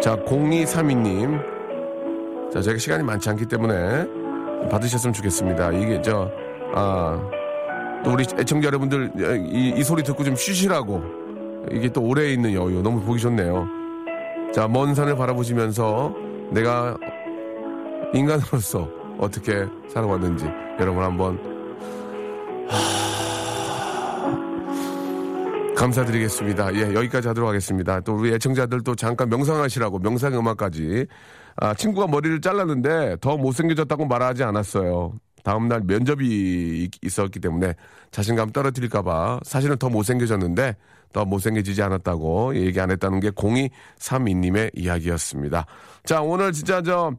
[0.00, 1.40] 자, 0232님.
[2.52, 4.06] 자, 저희가 시간이 많지 않기 때문에
[4.70, 5.72] 받으셨으면 좋겠습니다.
[5.72, 6.30] 이게 저,
[6.74, 7.30] 아,
[8.02, 9.12] 또 우리 애청자 여러분들
[9.52, 11.02] 이, 이 소리 듣고 좀 쉬시라고.
[11.70, 12.80] 이게 또 오래 있는 여유.
[12.82, 13.68] 너무 보기 좋네요.
[14.52, 16.14] 자, 먼 산을 바라보시면서
[16.50, 16.96] 내가
[18.14, 20.44] 인간으로서 어떻게 살아왔는지
[20.80, 21.38] 여러분 한번
[25.76, 26.74] 감사드리겠습니다.
[26.74, 28.00] 예, 여기까지 하도록 하겠습니다.
[28.00, 31.06] 또 우리 애청자들 또 잠깐 명상하시라고 명상 음악까지.
[31.56, 35.14] 아, 친구가 머리를 잘랐는데 더 못생겨졌다고 말하지 않았어요.
[35.42, 36.26] 다음날 면접이
[36.84, 37.74] 있- 있었기 때문에
[38.10, 40.76] 자신감 떨어뜨릴까봐 사실은 더 못생겨졌는데
[41.14, 45.64] 더 못생겨지지 않았다고 얘기 안 했다는 게 0232님의 이야기였습니다.
[46.04, 47.12] 자, 오늘 진짜 저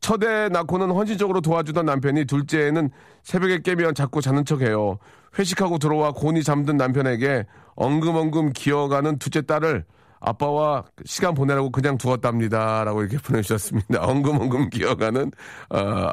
[0.00, 2.90] 첫애 낳고는 헌신적으로 도와주던 남편이 둘째는
[3.22, 4.98] 새벽에 깨면 자꾸 자는 척해요.
[5.38, 9.84] 회식하고 들어와 곤히 잠든 남편에게 엉금엉금 기어가는 둘째 딸을
[10.20, 14.04] 아빠와 시간 보내라고 그냥 두었답니다 라고 이렇게 보내주셨습니다.
[14.04, 15.30] 엉금엉금 기어가는
[15.70, 16.08] 어,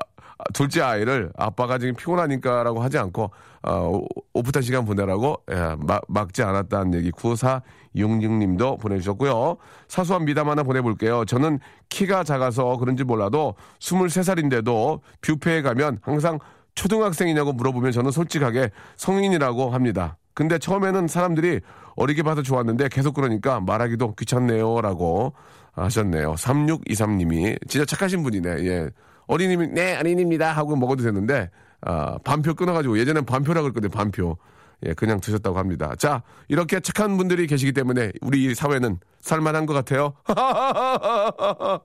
[0.53, 3.31] 둘째 아이를 아빠가 지금 피곤하니까 라고 하지 않고
[3.67, 9.57] 어, 오- 오프타 시간 보내라고 예, 막, 막지 않았다는 얘기 9466님도 보내주셨고요.
[9.87, 11.25] 사소한 미담 하나 보내볼게요.
[11.25, 11.59] 저는
[11.89, 16.39] 키가 작아서 그런지 몰라도 23살인데도 뷔페에 가면 항상
[16.75, 20.17] 초등학생이냐고 물어보면 저는 솔직하게 성인이라고 합니다.
[20.33, 21.61] 근데 처음에는 사람들이
[21.95, 25.33] 어리게 봐서 좋았는데 계속 그러니까 말하기도 귀찮네요 라고
[25.71, 26.33] 하셨네요.
[26.33, 28.49] 3623님이 진짜 착하신 분이네.
[28.65, 28.89] 예.
[29.27, 31.49] 어린이면 네 어린입니다 하고 먹어도 되는데
[31.85, 33.91] 아, 반표 끊어가지고 예전엔 반표라 그랬거든요.
[33.91, 34.37] 반표.
[34.85, 35.93] 예, 그냥 드셨다고 합니다.
[35.97, 40.13] 자, 이렇게 착한 분들이 계시기 때문에 우리 이 사회는 살만한 것 같아요.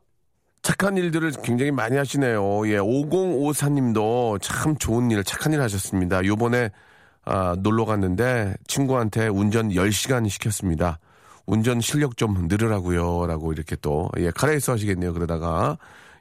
[0.63, 2.67] 착한 일들을 굉장히 많이 하시네요.
[2.69, 6.25] 예, 5054님도 참 좋은 일, 착한 일 하셨습니다.
[6.25, 6.71] 요번에
[7.25, 10.99] 아, 놀러 갔는데 친구한테 운전 10시간 시켰습니다.
[11.47, 13.27] 운전 실력 좀 늘으라고요.
[13.27, 15.13] 라고 이렇게 또, 예, 카레이스 하시겠네요.
[15.13, 15.79] 그러다가.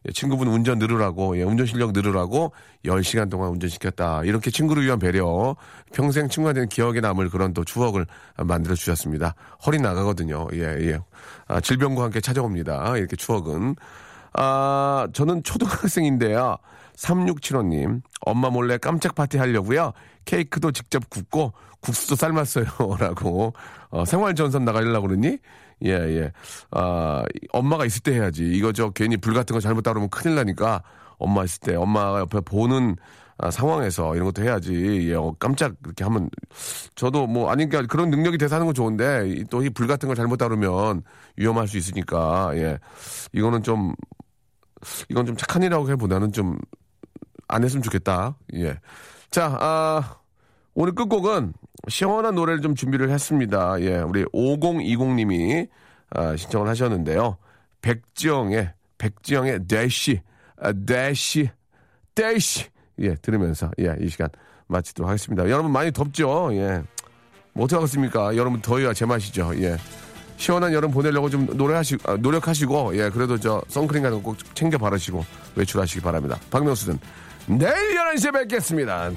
[0.07, 2.53] 예, 친구분 운전 늘으라고, 예, 운전 실력 늘으라고
[2.85, 4.23] 10시간 동안 운전시켰다.
[4.23, 5.55] 이렇게 친구를 위한 배려.
[5.93, 8.05] 평생 친구한테는 기억에 남을 그런 또 추억을
[8.37, 9.35] 만들어 주셨습니다.
[9.65, 10.47] 허리 나가거든요.
[10.53, 10.99] 예, 예.
[11.47, 12.97] 아, 질병과 함께 찾아옵니다.
[12.97, 13.75] 이렇게 추억은.
[14.33, 16.57] 아, 저는 초등학생인데요.
[16.95, 19.93] 3675님, 엄마 몰래 깜짝 파티 하려고요.
[20.25, 22.65] 케이크도 직접 굽고 국수도 삶았어요.
[22.99, 23.53] 라고.
[23.89, 25.37] 어, 생활 전선 나가려고 그러니?
[25.85, 26.31] 예, 예.
[26.71, 27.23] 아,
[27.53, 28.43] 엄마가 있을 때 해야지.
[28.45, 30.83] 이거 저 괜히 불 같은 거 잘못 따르면 큰일 나니까
[31.17, 32.95] 엄마 있을 때, 엄마가 옆에 보는
[33.37, 35.09] 아, 상황에서 이런 것도 해야지.
[35.09, 36.29] 예, 어, 깜짝 그렇게 하면
[36.95, 40.15] 저도 뭐 아니 그러니까 그런 능력이 돼서 하는 건 좋은데 또 이 불 같은 걸
[40.15, 41.03] 잘못 다루면
[41.37, 42.77] 위험할 수 있으니까 예.
[43.33, 43.93] 이거는 좀
[45.09, 46.57] 이건 좀 착한 일이라고 해보다는 좀
[47.47, 48.37] 안 했으면 좋겠다.
[48.55, 48.77] 예.
[49.31, 50.18] 자, 아,
[50.81, 51.51] 오늘 끝곡은
[51.89, 53.75] 시원한 노래를 좀 준비를 했습니다.
[53.81, 55.67] 예, 우리 5020님이
[56.11, 57.35] 아, 신청을 하셨는데요.
[57.81, 60.21] 백지영의, 백지영의 대시,
[60.57, 61.49] 아, 대시,
[62.15, 62.63] 대시.
[62.99, 64.29] 예, 들으면서, 예, 이 시간
[64.67, 65.49] 마치도록 하겠습니다.
[65.49, 66.49] 여러분 많이 덥죠?
[66.53, 66.81] 예.
[67.51, 68.37] 뭐 어떡하겠습니까?
[68.37, 69.61] 여러분 더위가 제맛이죠.
[69.61, 69.75] 예.
[70.37, 74.77] 시원한 여름 보내려고 좀 노래하시, 아, 노력하시고, 예, 그래도 저 선크림 같은 거 꼭 챙겨
[74.77, 75.25] 바르시고
[75.57, 76.39] 외출하시기 바랍니다.
[76.49, 76.97] 박명수는
[77.47, 79.11] 내일 11시에 뵙겠습니다.